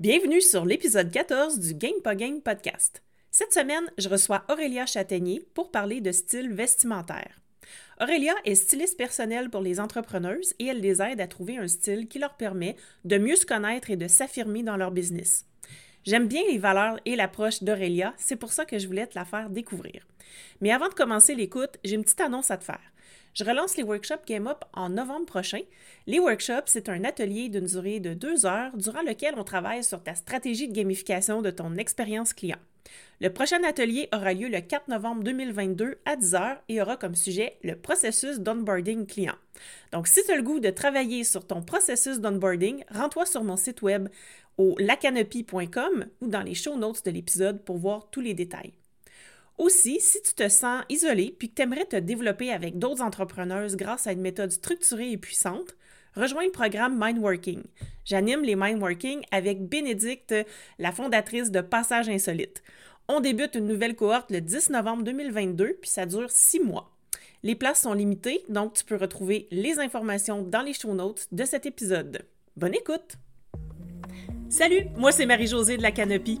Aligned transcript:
Bienvenue 0.00 0.40
sur 0.40 0.64
l'épisode 0.64 1.10
14 1.10 1.58
du 1.58 1.74
Game 1.74 2.00
Pas 2.02 2.14
Game 2.14 2.40
podcast. 2.40 3.02
Cette 3.30 3.52
semaine, 3.52 3.84
je 3.98 4.08
reçois 4.08 4.44
Aurélia 4.48 4.86
Châtaignier 4.86 5.44
pour 5.52 5.70
parler 5.70 6.00
de 6.00 6.10
style 6.10 6.50
vestimentaire. 6.54 7.38
Aurélia 8.00 8.32
est 8.46 8.54
styliste 8.54 8.96
personnelle 8.96 9.50
pour 9.50 9.60
les 9.60 9.78
entrepreneuses 9.78 10.54
et 10.58 10.68
elle 10.68 10.80
les 10.80 11.02
aide 11.02 11.20
à 11.20 11.26
trouver 11.26 11.58
un 11.58 11.68
style 11.68 12.08
qui 12.08 12.18
leur 12.18 12.38
permet 12.38 12.76
de 13.04 13.18
mieux 13.18 13.36
se 13.36 13.44
connaître 13.44 13.90
et 13.90 13.96
de 13.96 14.08
s'affirmer 14.08 14.62
dans 14.62 14.78
leur 14.78 14.90
business. 14.90 15.44
J'aime 16.04 16.28
bien 16.28 16.44
les 16.48 16.56
valeurs 16.56 16.98
et 17.04 17.14
l'approche 17.14 17.62
d'Aurélia, 17.62 18.14
c'est 18.16 18.36
pour 18.36 18.52
ça 18.52 18.64
que 18.64 18.78
je 18.78 18.86
voulais 18.86 19.06
te 19.06 19.18
la 19.18 19.26
faire 19.26 19.50
découvrir. 19.50 20.06
Mais 20.62 20.72
avant 20.72 20.88
de 20.88 20.94
commencer 20.94 21.34
l'écoute, 21.34 21.76
j'ai 21.84 21.96
une 21.96 22.04
petite 22.04 22.22
annonce 22.22 22.50
à 22.50 22.56
te 22.56 22.64
faire. 22.64 22.89
Je 23.34 23.44
relance 23.44 23.76
les 23.76 23.82
workshops 23.82 24.26
Game 24.26 24.48
Up 24.48 24.64
en 24.72 24.88
novembre 24.88 25.26
prochain. 25.26 25.60
Les 26.06 26.18
workshops, 26.18 26.66
c'est 26.66 26.88
un 26.88 27.04
atelier 27.04 27.48
d'une 27.48 27.66
durée 27.66 28.00
de 28.00 28.14
deux 28.14 28.44
heures 28.44 28.76
durant 28.76 29.02
lequel 29.02 29.34
on 29.36 29.44
travaille 29.44 29.84
sur 29.84 30.02
ta 30.02 30.14
stratégie 30.14 30.68
de 30.68 30.74
gamification 30.74 31.40
de 31.40 31.50
ton 31.50 31.76
expérience 31.76 32.32
client. 32.32 32.58
Le 33.20 33.28
prochain 33.28 33.62
atelier 33.64 34.08
aura 34.12 34.32
lieu 34.32 34.48
le 34.48 34.60
4 34.60 34.88
novembre 34.88 35.22
2022 35.22 35.98
à 36.06 36.16
10h 36.16 36.58
et 36.68 36.80
aura 36.80 36.96
comme 36.96 37.14
sujet 37.14 37.58
le 37.62 37.76
processus 37.76 38.40
d'onboarding 38.40 39.06
client. 39.06 39.36
Donc, 39.92 40.08
si 40.08 40.24
tu 40.24 40.32
as 40.32 40.36
le 40.36 40.42
goût 40.42 40.58
de 40.58 40.70
travailler 40.70 41.22
sur 41.22 41.46
ton 41.46 41.62
processus 41.62 42.18
d'onboarding, 42.18 42.82
rends-toi 42.90 43.26
sur 43.26 43.44
mon 43.44 43.56
site 43.56 43.82
web 43.82 44.08
au 44.56 44.74
lacanopy.com 44.78 46.06
ou 46.20 46.28
dans 46.28 46.42
les 46.42 46.54
show 46.54 46.76
notes 46.76 47.04
de 47.04 47.10
l'épisode 47.10 47.62
pour 47.62 47.76
voir 47.76 48.08
tous 48.10 48.22
les 48.22 48.34
détails. 48.34 48.72
Aussi, 49.60 50.00
si 50.00 50.22
tu 50.22 50.32
te 50.32 50.48
sens 50.48 50.82
isolé 50.88 51.36
puis 51.38 51.50
que 51.50 51.56
tu 51.56 51.60
aimerais 51.60 51.84
te 51.84 51.96
développer 51.96 52.50
avec 52.50 52.78
d'autres 52.78 53.02
entrepreneuses 53.02 53.76
grâce 53.76 54.06
à 54.06 54.12
une 54.12 54.22
méthode 54.22 54.52
structurée 54.52 55.12
et 55.12 55.18
puissante, 55.18 55.76
rejoins 56.16 56.46
le 56.46 56.50
programme 56.50 56.98
Mindworking. 56.98 57.62
J'anime 58.06 58.40
les 58.40 58.56
Mindworking 58.56 59.20
avec 59.30 59.68
Bénédicte, 59.68 60.34
la 60.78 60.92
fondatrice 60.92 61.50
de 61.50 61.60
Passage 61.60 62.08
Insolite. 62.08 62.62
On 63.06 63.20
débute 63.20 63.54
une 63.54 63.66
nouvelle 63.66 63.96
cohorte 63.96 64.30
le 64.30 64.40
10 64.40 64.70
novembre 64.70 65.02
2022, 65.02 65.76
puis 65.78 65.90
ça 65.90 66.06
dure 66.06 66.30
six 66.30 66.60
mois. 66.60 66.96
Les 67.42 67.54
places 67.54 67.82
sont 67.82 67.92
limitées, 67.92 68.42
donc 68.48 68.72
tu 68.72 68.84
peux 68.86 68.96
retrouver 68.96 69.46
les 69.50 69.78
informations 69.78 70.42
dans 70.42 70.62
les 70.62 70.72
show 70.72 70.94
notes 70.94 71.28
de 71.32 71.44
cet 71.44 71.66
épisode. 71.66 72.24
Bonne 72.56 72.74
écoute! 72.74 73.18
Salut, 74.48 74.86
moi 74.96 75.12
c'est 75.12 75.26
Marie-Josée 75.26 75.76
de 75.76 75.82
la 75.82 75.92
Canopie. 75.92 76.40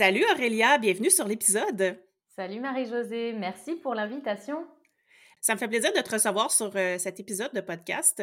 Salut 0.00 0.24
Aurélia, 0.32 0.78
bienvenue 0.78 1.10
sur 1.10 1.28
l'épisode. 1.28 2.00
Salut 2.34 2.58
Marie-Josée, 2.58 3.34
merci 3.34 3.74
pour 3.74 3.94
l'invitation. 3.94 4.66
Ça 5.42 5.52
me 5.52 5.58
fait 5.58 5.68
plaisir 5.68 5.92
de 5.94 6.00
te 6.00 6.10
recevoir 6.12 6.50
sur 6.50 6.72
euh, 6.74 6.96
cet 6.96 7.20
épisode 7.20 7.52
de 7.52 7.60
podcast 7.60 8.22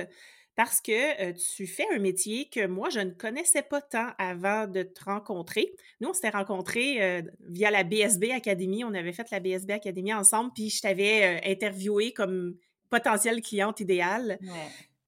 parce 0.55 0.81
que 0.81 1.21
euh, 1.21 1.33
tu 1.33 1.67
fais 1.67 1.85
un 1.93 1.99
métier 1.99 2.49
que 2.49 2.65
moi, 2.65 2.89
je 2.89 3.01
ne 3.01 3.11
connaissais 3.11 3.61
pas 3.61 3.79
tant 3.79 4.09
avant 4.17 4.65
de 4.65 4.81
te 4.81 5.03
rencontrer. 5.03 5.71
Nous, 6.01 6.09
on 6.09 6.13
s'était 6.13 6.31
rencontrés 6.31 6.99
euh, 6.99 7.21
via 7.47 7.69
la 7.69 7.83
BSB 7.83 8.31
Academy. 8.31 8.83
On 8.83 8.95
avait 8.95 9.13
fait 9.13 9.29
la 9.29 9.39
BSB 9.39 9.69
Academy 9.69 10.15
ensemble, 10.15 10.53
puis 10.55 10.71
je 10.71 10.81
t'avais 10.81 11.47
interviewé 11.47 12.11
comme 12.11 12.55
potentielle 12.89 13.39
cliente 13.43 13.81
idéale. 13.81 14.39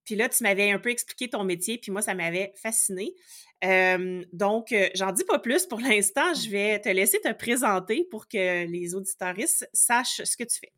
Puis 0.09 0.15
là, 0.15 0.27
tu 0.27 0.41
m'avais 0.41 0.71
un 0.71 0.79
peu 0.79 0.89
expliqué 0.89 1.29
ton 1.29 1.43
métier, 1.43 1.77
puis 1.77 1.91
moi, 1.91 2.01
ça 2.01 2.15
m'avait 2.15 2.51
fasciné. 2.55 3.13
donc, 4.33 4.73
j'en 4.95 5.11
dis 5.11 5.23
pas 5.23 5.37
plus 5.37 5.67
pour 5.67 5.79
l'instant. 5.87 6.33
Je 6.33 6.49
vais 6.49 6.81
te 6.81 6.89
laisser 6.89 7.21
te 7.21 7.31
présenter 7.31 8.07
pour 8.09 8.27
que 8.27 8.65
les 8.65 8.95
auditoristes 8.95 9.69
sachent 9.71 10.23
ce 10.23 10.35
que 10.35 10.45
tu 10.45 10.57
fais. 10.61 10.73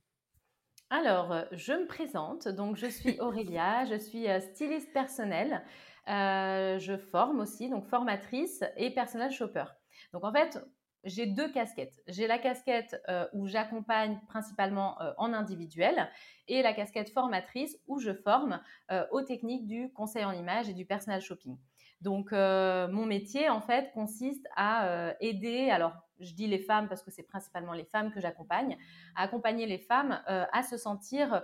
Alors, 0.90 1.46
je 1.54 1.72
me 1.72 1.88
présente. 1.88 2.50
Donc, 2.50 2.76
je 2.76 2.88
suis 2.88 3.18
Aurélia, 3.22 3.86
je 3.86 3.96
suis 3.96 4.26
styliste 4.52 4.92
personnelle. 4.92 5.64
je 6.08 6.98
forme 7.10 7.40
aussi, 7.40 7.70
donc 7.70 7.88
formatrice 7.88 8.66
et 8.76 8.94
personnel 8.94 9.32
shopper. 9.32 9.64
Donc, 10.12 10.26
en 10.26 10.34
fait, 10.34 10.60
j'ai 11.04 11.26
deux 11.26 11.52
casquettes. 11.52 12.02
J'ai 12.08 12.28
la 12.28 12.38
casquette 12.38 13.02
où 13.34 13.48
j'accompagne 13.48 14.20
principalement 14.28 14.98
en 15.18 15.34
individuel 15.34 16.10
et 16.52 16.62
la 16.62 16.74
casquette 16.74 17.10
formatrice 17.10 17.78
où 17.88 18.00
je 18.00 18.14
forme 18.14 18.60
euh, 18.92 19.06
aux 19.12 19.22
techniques 19.22 19.66
du 19.66 19.92
conseil 19.94 20.26
en 20.26 20.34
image 20.34 20.70
et 20.70 20.74
du 20.74 20.86
personal 20.86 21.22
shopping. 21.22 21.58
Donc, 22.02 22.34
euh, 22.34 22.88
mon 22.90 23.06
métier, 23.06 23.50
en 23.50 23.62
fait, 23.62 23.92
consiste 23.94 24.46
à 24.56 24.88
euh, 24.88 25.14
aider, 25.22 25.70
alors 25.70 25.94
je 26.20 26.34
dis 26.34 26.48
les 26.48 26.60
femmes 26.60 26.90
parce 26.90 27.04
que 27.04 27.10
c'est 27.10 27.24
principalement 27.24 27.74
les 27.74 27.86
femmes 27.86 28.12
que 28.12 28.20
j'accompagne, 28.20 28.78
à 29.16 29.24
accompagner 29.24 29.66
les 29.66 29.80
femmes 29.80 30.22
à 30.28 30.62
se 30.62 30.78
sentir 30.78 31.44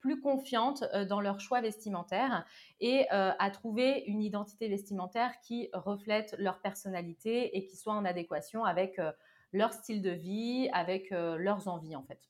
plus 0.00 0.20
confiantes 0.20 0.84
dans 1.08 1.20
leur 1.20 1.40
choix 1.40 1.60
vestimentaire 1.60 2.44
et 2.80 3.06
à 3.10 3.50
trouver 3.50 4.04
une 4.06 4.22
identité 4.22 4.68
vestimentaire 4.68 5.32
qui 5.42 5.68
reflète 5.72 6.34
leur 6.38 6.60
personnalité 6.60 7.56
et 7.56 7.64
qui 7.64 7.76
soit 7.76 7.94
en 7.94 8.04
adéquation 8.04 8.64
avec 8.64 9.00
leur 9.52 9.72
style 9.72 10.02
de 10.02 10.10
vie, 10.10 10.68
avec 10.72 11.10
leurs 11.10 11.68
envies, 11.68 11.96
en 11.96 12.02
fait. 12.02 12.20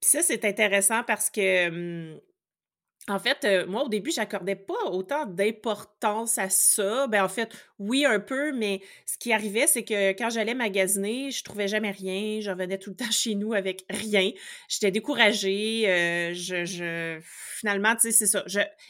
Puis 0.00 0.10
ça, 0.10 0.22
c'est 0.22 0.44
intéressant 0.44 1.02
parce 1.04 1.28
que, 1.28 2.20
en 3.08 3.18
fait, 3.18 3.46
moi, 3.66 3.84
au 3.84 3.88
début, 3.88 4.10
j'accordais 4.10 4.56
pas 4.56 4.90
autant 4.90 5.26
d'importance 5.26 6.38
à 6.38 6.48
ça. 6.48 7.06
Ben, 7.08 7.24
en 7.24 7.28
fait, 7.28 7.50
oui, 7.78 8.04
un 8.04 8.20
peu, 8.20 8.52
mais 8.52 8.82
ce 9.06 9.16
qui 9.18 9.32
arrivait, 9.32 9.66
c'est 9.66 9.84
que 9.84 10.10
quand 10.12 10.30
j'allais 10.30 10.54
magasiner, 10.54 11.30
je 11.30 11.42
trouvais 11.42 11.66
jamais 11.66 11.90
rien. 11.90 12.40
Je 12.40 12.50
revenais 12.50 12.78
tout 12.78 12.90
le 12.90 12.96
temps 13.04 13.10
chez 13.10 13.34
nous 13.34 13.52
avec 13.54 13.84
rien. 13.88 14.30
J'étais 14.68 14.90
découragée. 14.90 16.32
je, 16.34 16.64
je, 16.64 17.18
finalement, 17.58 17.94
tu 17.94 18.02
sais, 18.02 18.12
c'est 18.12 18.26
ça. 18.26 18.44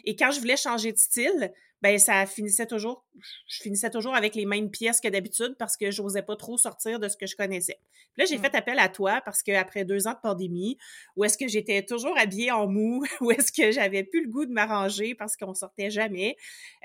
Et 0.04 0.16
quand 0.16 0.32
je 0.32 0.41
voulais 0.41 0.56
changer 0.56 0.92
de 0.92 0.98
style, 0.98 1.53
ben 1.83 1.99
ça 1.99 2.27
finissait 2.27 2.67
toujours, 2.67 3.07
je 3.47 3.63
finissais 3.63 3.91
toujours 3.91 4.15
avec 4.15 4.35
les 4.35 4.45
mêmes 4.45 4.71
pièces 4.71 5.01
que 5.01 5.09
d'habitude 5.09 5.57
parce 5.59 5.77
que 5.77 5.91
je 5.91 6.03
n'osais 6.03 6.23
pas 6.23 6.37
trop 6.37 6.59
sortir 6.59 7.01
de 7.01 7.09
ce 7.09 7.17
que 7.17 7.27
je 7.27 7.37
connaissais. 7.37 7.79
Puis 8.13 8.23
là, 8.23 8.25
j'ai 8.27 8.39
mmh. 8.39 8.43
fait 8.43 8.55
appel 8.55 8.79
à 8.79 8.89
toi 8.89 9.21
parce 9.25 9.43
qu'après 9.43 9.85
deux 9.85 10.07
ans 10.07 10.13
de 10.13 10.19
pandémie, 10.23 10.77
où 11.17 11.25
est-ce 11.25 11.39
que 11.39 11.49
j'étais 11.49 11.83
toujours 11.83 12.19
habillée 12.19 12.51
en 12.51 12.67
mou, 12.67 13.05
où 13.21 13.31
est-ce 13.31 13.53
que 13.53 13.71
j'avais 13.71 14.05
plus 14.05 14.25
le 14.25 14.31
goût 14.31 14.47
de 14.47 14.53
m'arranger 14.53 15.15
parce 15.15 15.37
qu'on 15.37 15.55
sortait 15.55 15.91
jamais, 15.91 16.37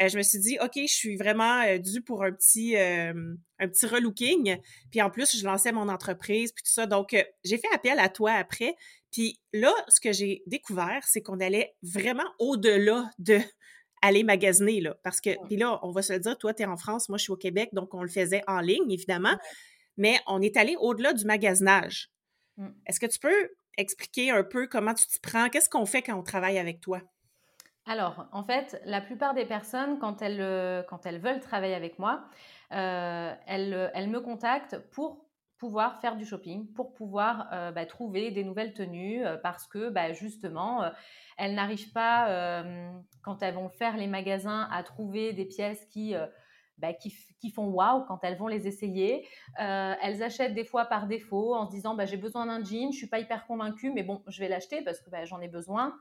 euh, 0.01 0.07
je 0.07 0.17
me 0.17 0.23
suis 0.23 0.39
dit, 0.39 0.57
OK, 0.61 0.73
je 0.75 0.93
suis 0.93 1.17
vraiment 1.17 1.61
euh, 1.63 1.77
due 1.77 2.01
pour 2.01 2.23
un 2.23 2.31
petit, 2.31 2.77
euh, 2.77 3.35
un 3.59 3.67
petit 3.67 3.85
relooking. 3.85 4.57
Puis 4.91 5.01
en 5.01 5.09
plus, 5.09 5.37
je 5.37 5.43
lançais 5.45 5.71
mon 5.71 5.89
entreprise, 5.89 6.51
puis 6.51 6.63
tout 6.63 6.71
ça. 6.71 6.85
Donc, 6.85 7.15
j'ai 7.43 7.57
fait 7.57 7.67
appel 7.73 7.99
à 7.99 8.09
toi 8.09 8.31
après. 8.33 8.75
Puis 9.11 9.39
là, 9.53 9.73
ce 9.87 9.99
que 9.99 10.11
j'ai 10.11 10.43
découvert, 10.45 11.01
c'est 11.05 11.21
qu'on 11.21 11.39
allait 11.39 11.75
vraiment 11.81 12.27
au-delà 12.37 13.09
de 13.17 13.39
aller 14.05 14.23
magasiner, 14.23 14.81
là. 14.81 14.95
Parce 15.03 15.21
que, 15.21 15.31
puis 15.47 15.57
là, 15.57 15.79
on 15.83 15.91
va 15.91 16.01
se 16.01 16.13
le 16.13 16.19
dire, 16.19 16.37
toi, 16.37 16.53
tu 16.53 16.63
es 16.63 16.65
en 16.65 16.77
France, 16.77 17.09
moi, 17.09 17.17
je 17.17 17.23
suis 17.23 17.33
au 17.33 17.37
Québec, 17.37 17.69
donc 17.73 17.93
on 17.93 18.01
le 18.01 18.09
faisait 18.09 18.43
en 18.47 18.59
ligne, 18.59 18.89
évidemment. 18.91 19.37
Mais 19.97 20.19
on 20.27 20.41
est 20.41 20.57
allé 20.57 20.75
au-delà 20.79 21.13
du 21.13 21.25
magasinage. 21.25 22.09
Mmh. 22.57 22.67
Est-ce 22.85 22.99
que 22.99 23.05
tu 23.05 23.19
peux 23.19 23.49
expliquer 23.77 24.31
un 24.31 24.43
peu 24.43 24.67
comment 24.67 24.93
tu 24.93 25.05
t'y 25.07 25.19
prends? 25.19 25.49
Qu'est-ce 25.49 25.69
qu'on 25.69 25.85
fait 25.85 26.01
quand 26.01 26.17
on 26.17 26.23
travaille 26.23 26.57
avec 26.57 26.81
toi? 26.81 27.01
Alors, 27.87 28.25
en 28.31 28.43
fait, 28.43 28.81
la 28.85 28.99
plupart 28.99 29.33
des 29.33 29.45
personnes, 29.45 29.99
quand 29.99 30.21
elles, 30.21 30.41
euh, 30.41 30.81
quand 30.83 31.05
elles 31.05 31.19
veulent 31.19 31.39
travailler 31.39 31.75
avec 31.75 31.99
moi, 31.99 32.23
euh, 32.71 33.33
elles, 33.45 33.91
elles, 33.93 34.09
me 34.09 34.19
contactent 34.21 34.79
pour 34.91 35.24
pouvoir 35.57 35.99
faire 36.01 36.15
du 36.15 36.25
shopping, 36.25 36.71
pour 36.73 36.93
pouvoir 36.93 37.47
euh, 37.53 37.71
bah, 37.71 37.85
trouver 37.85 38.31
des 38.31 38.43
nouvelles 38.43 38.73
tenues, 38.73 39.23
parce 39.41 39.67
que 39.67 39.89
bah, 39.89 40.13
justement, 40.13 40.83
elles 41.37 41.55
n'arrivent 41.55 41.91
pas, 41.91 42.29
euh, 42.29 42.91
quand 43.21 43.43
elles 43.43 43.55
vont 43.55 43.69
faire 43.69 43.97
les 43.97 44.07
magasins, 44.07 44.67
à 44.71 44.83
trouver 44.83 45.33
des 45.33 45.45
pièces 45.45 45.85
qui, 45.85 46.15
euh, 46.15 46.25
bah, 46.77 46.93
qui, 46.93 47.11
font 47.53 47.67
waouh 47.67 48.03
quand 48.05 48.23
elles 48.23 48.37
vont 48.37 48.47
les 48.47 48.67
essayer. 48.67 49.27
Euh, 49.61 49.93
elles 50.01 50.23
achètent 50.23 50.53
des 50.55 50.65
fois 50.65 50.85
par 50.85 51.07
défaut 51.07 51.53
en 51.53 51.67
se 51.67 51.71
disant 51.71 51.95
j'ai 52.05 52.17
besoin 52.17 52.47
d'un 52.47 52.63
jean, 52.63 52.91
je 52.91 52.97
suis 52.97 53.07
pas 53.07 53.19
hyper 53.19 53.45
convaincue, 53.45 53.91
mais 53.91 54.03
bon, 54.03 54.23
je 54.27 54.39
vais 54.39 54.49
l'acheter 54.49 54.81
parce 54.81 54.99
que 54.99 55.09
j'en 55.25 55.41
ai 55.41 55.47
besoin. 55.47 55.95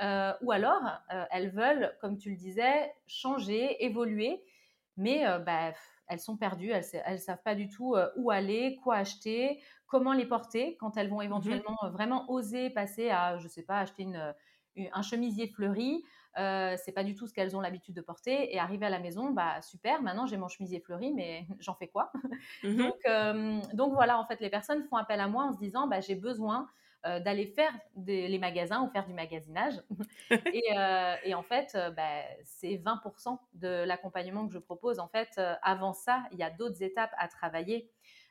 ou 0.00 0.52
alors, 0.52 0.82
elles 1.30 1.50
veulent, 1.50 1.96
comme 2.00 2.18
tu 2.18 2.30
le 2.30 2.36
disais, 2.36 2.92
changer, 3.06 3.84
évoluer, 3.84 4.42
mais 4.96 5.24
elles 6.08 6.20
sont 6.20 6.36
perdues, 6.36 6.70
elles 6.70 7.12
ne 7.12 7.16
savent 7.18 7.42
pas 7.42 7.54
du 7.54 7.68
tout 7.68 7.96
où 8.16 8.30
aller, 8.30 8.76
quoi 8.82 8.96
acheter, 8.96 9.62
comment 9.86 10.12
les 10.12 10.26
porter 10.26 10.76
quand 10.78 10.96
elles 10.96 11.08
vont 11.08 11.20
mmh 11.42 11.62
éventuellement 11.62 11.76
vraiment 11.92 12.30
oser 12.30 12.70
passer 12.70 13.10
à, 13.10 13.38
je 13.38 13.48
sais 13.48 13.62
pas, 13.62 13.80
acheter 13.80 14.02
une 14.04 14.34
un 14.92 15.02
chemisier 15.02 15.48
fleuri. 15.48 16.04
euh, 16.38 16.76
c'est 16.84 16.92
pas 16.92 17.02
du 17.02 17.14
tout 17.16 17.26
ce 17.26 17.32
qu'elles 17.34 17.56
ont 17.56 17.60
l'habitude 17.60 17.94
de 17.94 18.00
porter. 18.00 18.54
Et 18.54 18.58
arriver 18.60 18.86
à 18.86 18.90
la 18.90 19.00
maison, 19.00 19.30
bah 19.30 19.60
super, 19.62 20.02
maintenant 20.02 20.26
j'ai 20.26 20.36
mon 20.36 20.48
chemisier 20.48 20.80
fleuri, 20.80 21.12
mais 21.12 21.46
j'en 21.58 21.74
fais 21.74 21.88
quoi? 21.88 22.12
Mmh 22.62 22.92
donc, 22.92 22.94
euh, 23.08 23.60
donc 23.74 23.92
voilà, 23.94 24.18
en 24.18 24.26
fait, 24.26 24.40
les 24.40 24.50
personnes 24.50 24.84
font 24.84 24.96
appel 24.96 25.20
à 25.20 25.28
moi 25.28 25.44
en 25.44 25.52
se 25.52 25.58
disant, 25.58 25.88
bah, 25.88 26.00
j'ai 26.00 26.14
besoin 26.14 26.68
euh, 27.06 27.20
d'aller 27.20 27.46
faire 27.46 27.72
des, 27.94 28.28
les 28.28 28.38
magasins 28.38 28.82
ou 28.82 28.88
faire 28.90 29.06
du 29.06 29.14
magasinage. 29.14 29.74
et, 31.24 31.34
en 31.34 31.42
fait, 31.42 31.76
bah, 31.96 32.22
c'est 32.44 32.76
20% 32.76 33.38
de 33.54 33.84
l'accompagnement 33.84 34.46
que 34.46 34.52
je 34.52 34.58
propose. 34.58 34.98
En 34.98 35.08
fait, 35.08 35.40
avant 35.62 35.92
ça, 35.92 36.24
il 36.32 36.38
y 36.38 36.42
a 36.42 36.50
d'autres 36.50 36.82
étapes 36.82 37.12
à 37.18 37.28
travailler. 37.28 37.90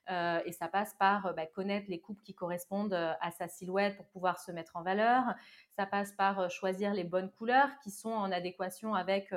Euh, 0.10 0.40
et 0.46 0.54
ça 0.54 0.70
passe 0.70 0.94
par 0.98 1.26
euh, 1.26 1.34
bah, 1.34 1.46
connaître 1.46 1.88
les 1.90 2.00
coupes 2.00 2.22
qui 2.24 2.34
correspondent 2.34 2.94
euh, 2.94 3.12
à 3.20 3.32
sa 3.32 3.50
silhouette 3.50 3.98
pour 3.98 4.06
pouvoir 4.08 4.40
se 4.40 4.52
mettre 4.54 4.78
en 4.78 4.82
valeur. 4.82 5.24
Ça 5.76 5.86
passe 5.86 6.14
par 6.14 6.50
choisir 6.50 6.94
les 6.94 7.04
bonnes 7.04 7.30
couleurs 7.30 7.70
qui 7.84 7.92
sont 7.92 8.12
en 8.12 8.32
adéquation 8.32 8.94
avec 8.94 9.32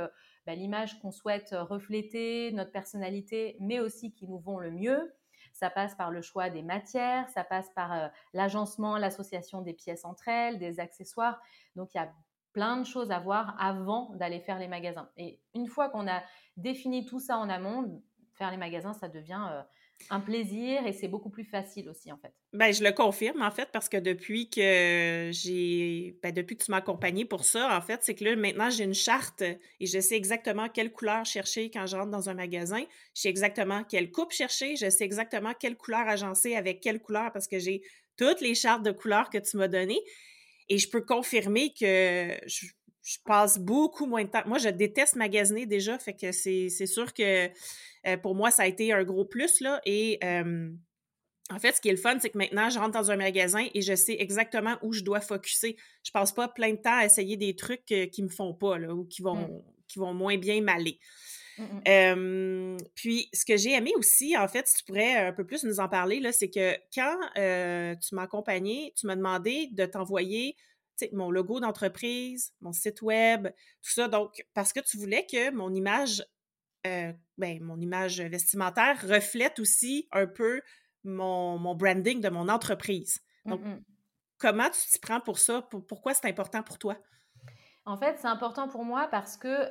bah, 0.46 0.54
l'image 0.54 1.00
qu'on 1.00 1.10
souhaite 1.10 1.54
refléter, 1.58 2.52
notre 2.52 2.70
personnalité, 2.70 3.56
mais 3.60 3.80
aussi 3.80 4.12
qui 4.12 4.28
nous 4.28 4.38
vont 4.38 4.58
le 4.58 4.70
mieux. 4.70 5.12
Ça 5.60 5.68
passe 5.68 5.94
par 5.94 6.10
le 6.10 6.22
choix 6.22 6.48
des 6.48 6.62
matières, 6.62 7.28
ça 7.28 7.44
passe 7.44 7.68
par 7.74 8.10
l'agencement, 8.32 8.96
l'association 8.96 9.60
des 9.60 9.74
pièces 9.74 10.06
entre 10.06 10.26
elles, 10.26 10.58
des 10.58 10.80
accessoires. 10.80 11.38
Donc 11.76 11.92
il 11.92 11.98
y 11.98 12.00
a 12.00 12.10
plein 12.54 12.78
de 12.78 12.84
choses 12.84 13.10
à 13.10 13.18
voir 13.18 13.54
avant 13.58 14.08
d'aller 14.14 14.40
faire 14.40 14.58
les 14.58 14.68
magasins. 14.68 15.10
Et 15.18 15.38
une 15.52 15.66
fois 15.66 15.90
qu'on 15.90 16.08
a 16.08 16.22
défini 16.56 17.04
tout 17.04 17.20
ça 17.20 17.36
en 17.36 17.50
amont, 17.50 18.02
faire 18.32 18.50
les 18.50 18.56
magasins, 18.56 18.94
ça 18.94 19.10
devient 19.10 19.64
un 20.08 20.20
plaisir 20.20 20.86
et 20.86 20.92
c'est 20.92 21.08
beaucoup 21.08 21.30
plus 21.30 21.44
facile 21.44 21.88
aussi 21.88 22.10
en 22.10 22.16
fait. 22.16 22.32
Ben, 22.52 22.72
je 22.72 22.82
le 22.82 22.92
confirme 22.92 23.42
en 23.42 23.50
fait 23.50 23.68
parce 23.72 23.88
que 23.88 23.96
depuis 23.96 24.48
que 24.48 25.30
j'ai 25.32 26.16
ben, 26.22 26.32
depuis 26.32 26.56
que 26.56 26.64
tu 26.64 26.70
m'as 26.70 26.78
accompagné 26.78 27.24
pour 27.24 27.44
ça 27.44 27.76
en 27.76 27.80
fait, 27.80 28.00
c'est 28.02 28.14
que 28.14 28.24
là 28.24 28.34
maintenant 28.36 28.70
j'ai 28.70 28.84
une 28.84 28.94
charte 28.94 29.42
et 29.42 29.86
je 29.86 30.00
sais 30.00 30.16
exactement 30.16 30.68
quelle 30.68 30.92
couleur 30.92 31.24
chercher 31.24 31.70
quand 31.70 31.86
je 31.86 31.96
rentre 31.96 32.10
dans 32.10 32.28
un 32.28 32.34
magasin, 32.34 32.82
je 33.14 33.22
sais 33.22 33.28
exactement 33.28 33.84
quelle 33.84 34.10
coupe 34.10 34.32
chercher, 34.32 34.76
je 34.76 34.88
sais 34.88 35.04
exactement 35.04 35.52
quelle 35.58 35.76
couleur 35.76 36.08
agencer 36.08 36.54
avec 36.54 36.80
quelle 36.80 37.00
couleur 37.00 37.30
parce 37.32 37.46
que 37.46 37.58
j'ai 37.58 37.82
toutes 38.16 38.40
les 38.40 38.54
chartes 38.54 38.82
de 38.82 38.92
couleurs 38.92 39.30
que 39.30 39.38
tu 39.38 39.56
m'as 39.56 39.68
données 39.68 40.00
et 40.68 40.78
je 40.78 40.88
peux 40.88 41.02
confirmer 41.02 41.72
que 41.78 42.36
je, 42.46 42.66
je 43.02 43.18
passe 43.24 43.58
beaucoup 43.58 44.06
moins 44.06 44.24
de 44.24 44.30
temps. 44.30 44.42
Moi, 44.46 44.58
je 44.58 44.68
déteste 44.68 45.16
magasiner 45.16 45.66
déjà, 45.66 45.98
fait 45.98 46.12
que 46.12 46.32
c'est 46.32 46.68
sûr 46.86 47.12
que 47.12 47.48
euh, 48.06 48.16
pour 48.16 48.34
moi, 48.34 48.50
ça 48.50 48.62
a 48.62 48.66
été 48.66 48.92
un 48.92 49.04
gros 49.04 49.24
plus, 49.24 49.60
là. 49.60 49.80
Et 49.84 50.18
en 51.52 51.58
fait, 51.58 51.74
ce 51.74 51.80
qui 51.80 51.88
est 51.88 51.92
le 51.92 51.98
fun, 51.98 52.16
c'est 52.20 52.30
que 52.30 52.38
maintenant, 52.38 52.70
je 52.70 52.78
rentre 52.78 52.92
dans 52.92 53.10
un 53.10 53.16
magasin 53.16 53.66
et 53.74 53.82
je 53.82 53.94
sais 53.96 54.16
exactement 54.20 54.76
où 54.82 54.92
je 54.92 55.02
dois 55.02 55.20
focuser. 55.20 55.76
Je 56.04 56.12
passe 56.12 56.32
pas 56.32 56.46
plein 56.46 56.70
de 56.70 56.76
temps 56.76 56.96
à 56.96 57.04
essayer 57.04 57.36
des 57.36 57.56
trucs 57.56 57.84
qui 57.84 58.08
qui 58.08 58.22
me 58.22 58.28
font 58.28 58.54
pas, 58.54 58.78
là, 58.78 58.94
ou 58.94 59.04
qui 59.04 59.20
vont, 59.22 59.34
mmh. 59.34 59.62
qui 59.88 59.98
vont 59.98 60.14
moins 60.14 60.38
bien 60.38 60.60
m'aller. 60.60 61.00
Mmh 61.58 62.76
puis, 62.94 63.28
ce 63.32 63.44
que 63.44 63.56
j'ai 63.56 63.72
aimé 63.72 63.92
aussi, 63.96 64.36
en 64.36 64.48
fait, 64.48 64.66
si 64.66 64.78
tu 64.78 64.84
pourrais 64.84 65.16
un 65.16 65.32
peu 65.32 65.44
plus 65.44 65.64
nous 65.64 65.80
en 65.80 65.88
parler, 65.88 66.20
c'est 66.32 66.50
que 66.50 66.74
quand 66.94 67.16
euh, 67.36 67.94
tu 67.96 68.14
m'as 68.14 68.22
accompagné, 68.22 68.92
tu 68.96 69.06
m'as 69.06 69.16
demandé 69.16 69.68
de 69.72 69.84
t'envoyer 69.84 70.56
mon 71.12 71.30
logo 71.30 71.60
d'entreprise, 71.60 72.52
mon 72.60 72.72
site 72.72 73.02
web, 73.02 73.48
tout 73.82 73.90
ça. 73.90 74.08
Donc, 74.08 74.44
parce 74.54 74.72
que 74.72 74.80
tu 74.80 74.98
voulais 74.98 75.26
que 75.30 75.50
mon 75.50 75.74
image 75.74 76.22
euh, 76.86 77.12
ben, 77.38 77.62
mon 77.62 77.78
image 77.78 78.20
vestimentaire 78.20 79.00
reflète 79.08 79.58
aussi 79.58 80.08
un 80.12 80.26
peu 80.26 80.60
mon, 81.04 81.58
mon 81.58 81.74
branding 81.74 82.20
de 82.20 82.28
mon 82.28 82.48
entreprise. 82.48 83.20
Donc, 83.44 83.60
mmh 83.62 83.80
comment 84.38 84.70
tu 84.70 84.80
t'y 84.90 84.98
prends 84.98 85.20
pour 85.20 85.38
ça? 85.38 85.68
pourquoi 85.86 86.14
c'est 86.14 86.26
important 86.26 86.62
pour 86.62 86.78
toi? 86.78 86.96
En 87.84 87.98
fait, 87.98 88.18
c'est 88.18 88.26
important 88.26 88.68
pour 88.68 88.86
moi 88.86 89.06
parce 89.10 89.36
que 89.36 89.68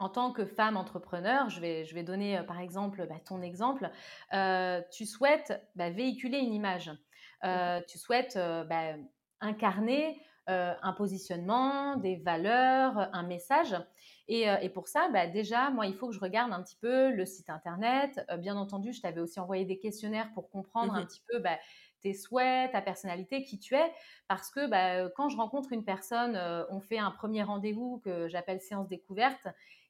en 0.00 0.08
tant 0.08 0.32
que 0.32 0.44
femme 0.44 0.76
entrepreneur, 0.76 1.48
je 1.48 1.60
vais, 1.60 1.84
je 1.84 1.94
vais 1.94 2.02
donner 2.02 2.38
euh, 2.38 2.42
par 2.42 2.58
exemple 2.58 3.06
bah, 3.06 3.20
ton 3.24 3.40
exemple, 3.40 3.88
tu 4.90 5.06
souhaites 5.06 5.62
bah, 5.76 5.90
véhiculer 5.90 6.38
une 6.38 6.52
image, 6.52 6.90
mmh 7.44 7.80
tu 7.88 7.98
souhaites 7.98 8.36
bah, 8.36 8.94
incarner 9.40 10.20
un 10.48 10.92
positionnement, 10.92 11.96
des 11.96 12.16
valeurs, 12.16 13.08
un 13.12 13.22
message. 13.22 13.76
Euh, 14.30 14.56
et, 14.60 14.68
pour 14.68 14.88
ça, 14.88 15.08
bah, 15.12 15.26
déjà, 15.26 15.70
moi, 15.70 15.86
il 15.86 15.94
faut 15.94 16.08
que 16.08 16.14
je 16.14 16.20
regarde 16.20 16.52
un 16.52 16.62
petit 16.62 16.76
peu 16.76 17.10
le 17.10 17.26
site 17.26 17.50
internet. 17.50 18.24
Euh, 18.30 18.36
bien 18.36 18.56
entendu, 18.56 18.92
je 18.92 19.00
t'avais 19.00 19.20
aussi 19.20 19.40
envoyé 19.40 19.64
des 19.64 19.78
questionnaires 19.78 20.30
pour 20.34 20.48
comprendre 20.50 20.94
un 20.94 21.02
mmh 21.02 21.06
petit 21.06 21.22
peu 21.28 21.38
bah, 21.38 21.58
tes 22.00 22.14
souhaits, 22.14 22.72
ta 22.72 22.80
personnalité, 22.80 23.44
qui 23.44 23.58
tu 23.58 23.74
es. 23.74 23.92
Parce 24.28 24.50
que 24.50 24.66
bah, 24.66 25.08
quand 25.16 25.28
je 25.28 25.36
rencontre 25.36 25.72
une 25.72 25.84
personne, 25.84 26.36
euh, 26.36 26.64
on 26.70 26.80
fait 26.80 26.98
un 26.98 27.10
premier 27.10 27.42
rendez-vous 27.42 28.00
que 28.04 28.28
j'appelle 28.28 28.60
séance 28.60 28.88
découverte 28.88 29.46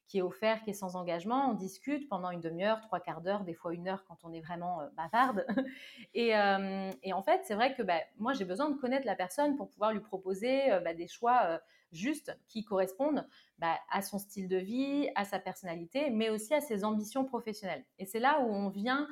qui 0.06 0.18
est 0.18 0.22
offert, 0.22 0.62
qui 0.62 0.70
est 0.70 0.74
sans 0.74 0.96
engagement. 0.96 1.50
On 1.50 1.54
discute 1.54 2.08
pendant 2.08 2.30
une 2.30 2.40
demi-heure, 2.40 2.80
trois 2.80 3.00
quarts 3.00 3.20
d'heure, 3.20 3.44
des 3.44 3.54
fois 3.54 3.72
une 3.72 3.88
heure 3.88 4.04
quand 4.04 4.18
on 4.24 4.32
est 4.32 4.40
vraiment 4.40 4.80
euh, 4.80 4.88
bavarde. 4.96 5.46
et, 6.14 6.36
euh, 6.36 6.90
et, 7.02 7.12
en 7.12 7.22
fait, 7.22 7.40
c'est 7.44 7.54
vrai 7.54 7.74
que 7.74 7.82
bah, 7.82 8.00
moi, 8.18 8.32
j'ai 8.32 8.44
besoin 8.44 8.70
de 8.70 8.76
connaître 8.76 9.06
la 9.06 9.16
personne 9.16 9.56
pour 9.56 9.68
pouvoir 9.70 9.92
lui 9.92 10.00
proposer 10.00 10.70
euh, 10.70 10.80
bah, 10.80 10.94
des 10.94 11.06
choix 11.06 11.60
justes 11.92 12.36
qui 12.48 12.64
correspondent 12.64 13.26
bah, 13.58 13.78
à 13.90 14.02
son 14.02 14.18
style 14.18 14.48
de 14.48 14.56
vie, 14.56 15.08
à 15.14 15.24
sa 15.24 15.38
personnalité, 15.38 16.10
mais 16.10 16.30
aussi 16.30 16.54
à 16.54 16.60
ses 16.60 16.84
ambitions 16.84 17.24
professionnelles. 17.24 17.84
Et 17.98 18.06
c'est 18.06 18.20
là 18.20 18.40
où 18.40 18.52
on 18.52 18.68
vient 18.70 19.08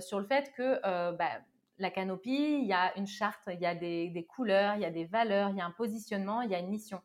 sur 0.00 0.20
le 0.20 0.26
fait 0.26 0.52
que 0.52 0.80
la 1.78 1.90
canopie, 1.90 2.60
il 2.62 2.66
y 2.66 2.72
a 2.72 2.96
une 2.96 3.08
charte, 3.08 3.42
il 3.48 3.58
y 3.58 3.66
a 3.66 3.74
des 3.74 4.26
couleurs, 4.28 4.76
il 4.76 4.82
y 4.82 4.84
a 4.84 4.90
des 4.90 5.06
valeurs, 5.06 5.50
il 5.50 5.56
y 5.56 5.60
a 5.60 5.66
un 5.66 5.72
positionnement, 5.72 6.42
il 6.42 6.50
y 6.50 6.54
a 6.54 6.60
une 6.60 6.68
mission. 6.68 7.02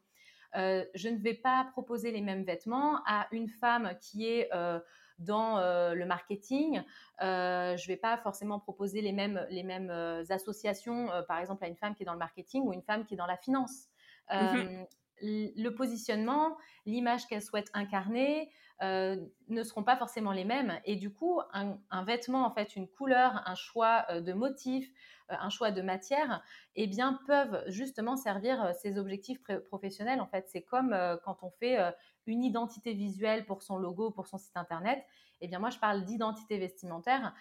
Euh, 0.55 0.85
je 0.93 1.09
ne 1.09 1.17
vais 1.17 1.33
pas 1.33 1.67
proposer 1.71 2.11
les 2.11 2.21
mêmes 2.21 2.43
vêtements 2.43 3.01
à 3.05 3.27
une 3.31 3.49
femme 3.49 3.93
qui 4.01 4.27
est 4.27 4.49
euh, 4.53 4.79
dans 5.19 5.57
euh, 5.57 5.93
le 5.93 6.05
marketing. 6.05 6.81
je 7.19 7.25
ne 7.25 7.87
vais 7.87 7.97
pas 7.97 8.17
forcément 8.17 8.59
proposer 8.59 9.01
les 9.01 9.11
mêmes, 9.11 9.45
les 9.49 9.63
mêmes 9.63 9.91
associations, 10.29 11.09
par 11.27 11.39
exemple, 11.39 11.63
à 11.63 11.67
une 11.67 11.77
femme 11.77 11.95
qui 11.95 12.03
est 12.03 12.05
dans 12.05 12.13
le 12.13 12.19
marketing 12.19 12.63
ou 12.63 12.73
une 12.73 12.83
femme 12.83 13.05
qui 13.05 13.13
est 13.13 13.17
dans 13.17 13.25
la 13.25 13.37
finance. 13.37 13.87
Mmh 14.31 14.85
le 15.21 15.69
positionnement, 15.69 16.57
l'image 16.85 17.25
qu'elle 17.27 17.41
souhaite 17.41 17.69
incarner 17.73 18.51
ne 18.81 19.63
seront 19.63 19.83
pas 19.83 19.95
forcément 19.95 20.31
les 20.31 20.45
mêmes. 20.45 20.79
Et 20.85 20.95
du 20.95 21.11
coup, 21.11 21.39
un, 21.53 22.03
vêtement, 22.03 22.45
en 22.45 22.51
fait, 22.51 22.75
une 22.75 22.87
couleur, 22.87 23.41
un 23.45 23.55
choix 23.55 24.05
de 24.19 24.33
motif, 24.33 24.89
euh, 25.31 25.35
un 25.39 25.49
choix 25.49 25.71
de 25.71 25.81
matière, 25.81 26.43
eh 26.75 26.85
bien, 26.87 27.19
peuvent 27.25 27.63
justement 27.67 28.15
servir 28.15 28.63
euh, 28.63 28.71
ces 28.79 28.97
objectifs 28.99 29.39
professionnels. 29.67 30.21
En 30.21 30.27
fait, 30.27 30.45
c'est 30.49 30.61
comme 30.61 30.93
euh, 30.93 31.17
quand 31.23 31.41
on 31.41 31.49
fait 31.49 31.77
une 32.27 32.43
identité 32.43 32.93
visuelle 32.93 33.45
pour 33.45 33.63
son 33.63 33.77
logo, 33.77 34.11
pour 34.11 34.27
son 34.27 34.37
site 34.37 34.57
internet. 34.57 35.03
Eh 35.41 35.47
bien, 35.47 35.59
moi, 35.59 35.69
je 35.69 35.79
parle 35.79 36.05
d'identité 36.05 36.57
vestimentaire 36.57 37.33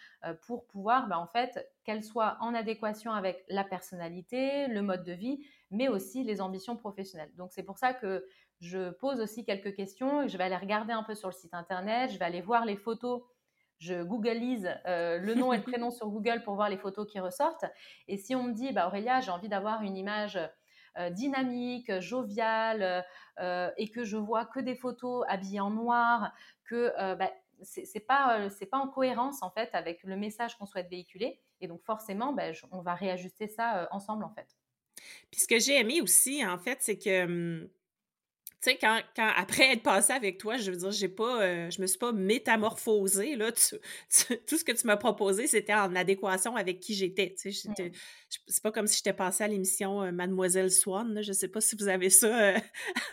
pour 0.43 0.67
pouvoir, 0.67 1.07
bah, 1.07 1.19
en 1.19 1.29
fait, 1.29 1.71
qu'elle 1.85 2.03
soit 2.03 2.37
en 2.41 2.53
adéquation 2.53 3.13
avec 3.13 3.45
la 3.49 3.65
personnalité, 3.65 4.67
le 4.67 4.83
mode 4.83 5.05
de 5.05 5.13
vie, 5.13 5.47
mais 5.71 5.89
aussi 5.89 6.25
les 6.25 6.41
ambitions 6.41 6.77
professionnelles. 6.77 7.33
Donc, 7.37 7.53
c'est 7.53 7.63
pour 7.63 7.79
ça 7.79 7.95
que 7.95 8.27
je 8.65 8.91
pose 8.91 9.21
aussi 9.21 9.45
quelques 9.45 9.75
questions. 9.75 10.27
Je 10.27 10.37
vais 10.37 10.45
aller 10.45 10.57
regarder 10.57 10.93
un 10.93 11.03
peu 11.03 11.15
sur 11.15 11.29
le 11.29 11.35
site 11.35 11.55
internet, 11.55 12.11
je 12.11 12.19
vais 12.19 12.25
aller 12.25 12.41
voir 12.41 12.65
les 12.65 12.77
photos 12.77 13.23
je 13.79 14.03
googleise 14.03 14.69
euh, 14.87 15.19
le 15.19 15.35
nom 15.35 15.53
et 15.53 15.59
le 15.59 15.63
prénom 15.71 15.91
sur 15.91 16.09
Google 16.09 16.43
pour 16.43 16.55
voir 16.55 16.69
les 16.69 16.79
photos 16.79 17.07
qui 17.11 17.21
ressortent. 17.21 17.67
Et 18.09 18.17
si 18.17 18.35
on 18.35 18.45
me 18.45 18.53
dit, 18.53 18.73
bah, 18.73 18.87
Aurélia, 18.87 19.21
j'ai 19.21 19.31
envie 19.31 19.49
d'avoir 19.49 19.83
une 19.83 19.97
image 19.97 20.39
euh, 20.99 21.11
dynamique, 21.11 22.01
joviale, 22.01 23.05
euh, 23.41 23.71
et 23.77 23.91
que 23.91 24.05
je 24.05 24.17
vois 24.17 24.47
que 24.47 24.61
des 24.61 24.77
photos 24.77 25.25
habillées 25.29 25.61
en 25.61 25.71
noir, 25.71 26.33
que 26.65 26.93
bah, 27.17 27.31
c'est 27.63 28.07
pas 28.07 28.49
c'est 28.51 28.67
pas 28.67 28.79
en 28.79 28.89
cohérence 28.89 29.43
en 29.43 29.51
fait 29.51 29.71
avec 29.75 30.03
le 30.03 30.17
message 30.17 30.57
qu'on 30.57 30.67
souhaite 30.67 30.89
véhiculer. 30.89 31.41
Et 31.61 31.69
donc 31.69 31.83
forcément, 31.85 32.33
bah, 32.33 32.45
on 32.71 32.81
va 32.81 32.95
réajuster 32.95 33.49
ça 33.49 33.89
ensemble 33.91 34.25
en 34.25 34.31
fait. 34.31 34.57
Puis 35.31 35.41
ce 35.41 35.49
que 35.49 35.59
j'ai 35.59 35.79
aimé 35.79 36.01
aussi 36.01 36.45
en 36.47 36.59
fait, 36.59 36.79
c'est 36.81 36.99
que 36.99 37.25
hum, 37.25 37.69
tu 38.65 38.71
sais, 38.71 38.79
quand, 38.81 38.99
quand, 39.15 39.31
après 39.37 39.73
être 39.73 39.83
passé 39.83 40.13
avec 40.15 40.39
toi, 40.39 40.57
je 40.57 40.71
veux 40.71 40.77
dire, 40.77 40.91
j'ai 40.91 41.09
pas, 41.09 41.43
euh, 41.43 41.71
je 41.71 41.83
me 41.83 41.87
suis 41.87 41.99
pas 41.99 42.13
métamorphosée, 42.13 43.37
là. 43.37 43.53
tout 43.53 44.57
ce 44.57 44.65
que 44.65 44.73
tu 44.73 44.87
m'as 44.87 44.97
proposé, 44.97 45.47
c'était 45.47 45.75
en 45.75 45.95
adéquation 45.95 46.57
avec 46.57 46.81
qui 46.81 46.95
j'étais, 46.95 47.35
tu 47.39 47.53
sais. 47.53 47.93
C'est 48.49 48.63
pas 48.63 48.73
comme 48.73 48.89
si 48.89 48.97
j'étais 48.97 49.13
passée 49.13 49.45
à 49.45 49.49
l'émission 49.49 50.03
euh, 50.03 50.11
Mademoiselle 50.11 50.71
Swan, 50.71 51.13
là. 51.13 51.21
Je 51.23 51.33
sais 51.33 51.49
pas 51.49 51.61
si 51.61 51.77
vous 51.77 51.89
avez 51.89 52.09
ça 52.09 52.27
euh, 52.27 52.59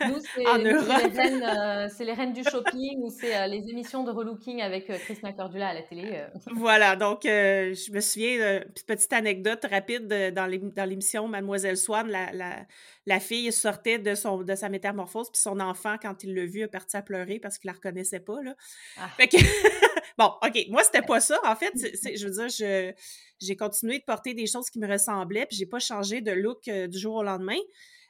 en 0.00 0.58
Europe. 0.58 1.12
C'est 1.92 2.04
les, 2.04 2.12
reines 2.12 2.32
du 2.32 2.42
shopping 2.44 2.98
ou 3.02 3.10
c'est 3.10 3.46
les 3.48 3.68
émissions 3.70 4.04
de 4.04 4.10
relooking 4.10 4.60
avec 4.62 4.86
Christina 4.86 5.32
Cordula 5.32 5.68
à 5.68 5.74
la 5.74 5.82
télé. 5.82 6.24
voilà, 6.54 6.96
donc 6.96 7.20
je 7.24 7.92
me 7.92 8.00
souviens, 8.00 8.62
petite 8.86 9.12
anecdote 9.12 9.66
rapide 9.70 10.06
dans 10.06 10.86
l'émission 10.88 11.28
Mademoiselle 11.28 11.76
Swan, 11.76 12.08
la, 12.08 12.32
la, 12.32 12.66
la, 13.06 13.20
fille 13.20 13.52
sortait 13.52 13.98
de, 13.98 14.14
son, 14.14 14.42
de 14.42 14.54
sa 14.54 14.68
métamorphose, 14.68 15.30
son 15.42 15.60
enfant, 15.60 15.96
quand 16.00 16.22
il 16.24 16.34
l'a 16.34 16.46
vu, 16.46 16.62
a 16.62 16.68
parti 16.68 16.96
à 16.96 17.02
pleurer 17.02 17.38
parce 17.38 17.58
qu'il 17.58 17.68
la 17.68 17.74
reconnaissait 17.74 18.20
pas. 18.20 18.42
Là. 18.42 18.54
Ah. 18.96 19.10
bon, 20.18 20.32
OK, 20.42 20.66
moi, 20.68 20.82
c'était 20.84 21.02
pas 21.02 21.20
ça. 21.20 21.38
En 21.44 21.56
fait, 21.56 21.72
je 21.74 22.26
veux 22.26 22.48
dire, 22.48 22.94
j'ai 23.40 23.56
continué 23.56 23.98
de 23.98 24.04
porter 24.04 24.34
des 24.34 24.46
choses 24.46 24.70
qui 24.70 24.78
me 24.78 24.88
ressemblaient, 24.88 25.46
puis 25.46 25.56
j'ai 25.56 25.66
pas 25.66 25.80
changé 25.80 26.20
de 26.20 26.32
look 26.32 26.68
euh, 26.68 26.86
du 26.86 26.98
jour 26.98 27.16
au 27.16 27.22
lendemain. 27.22 27.58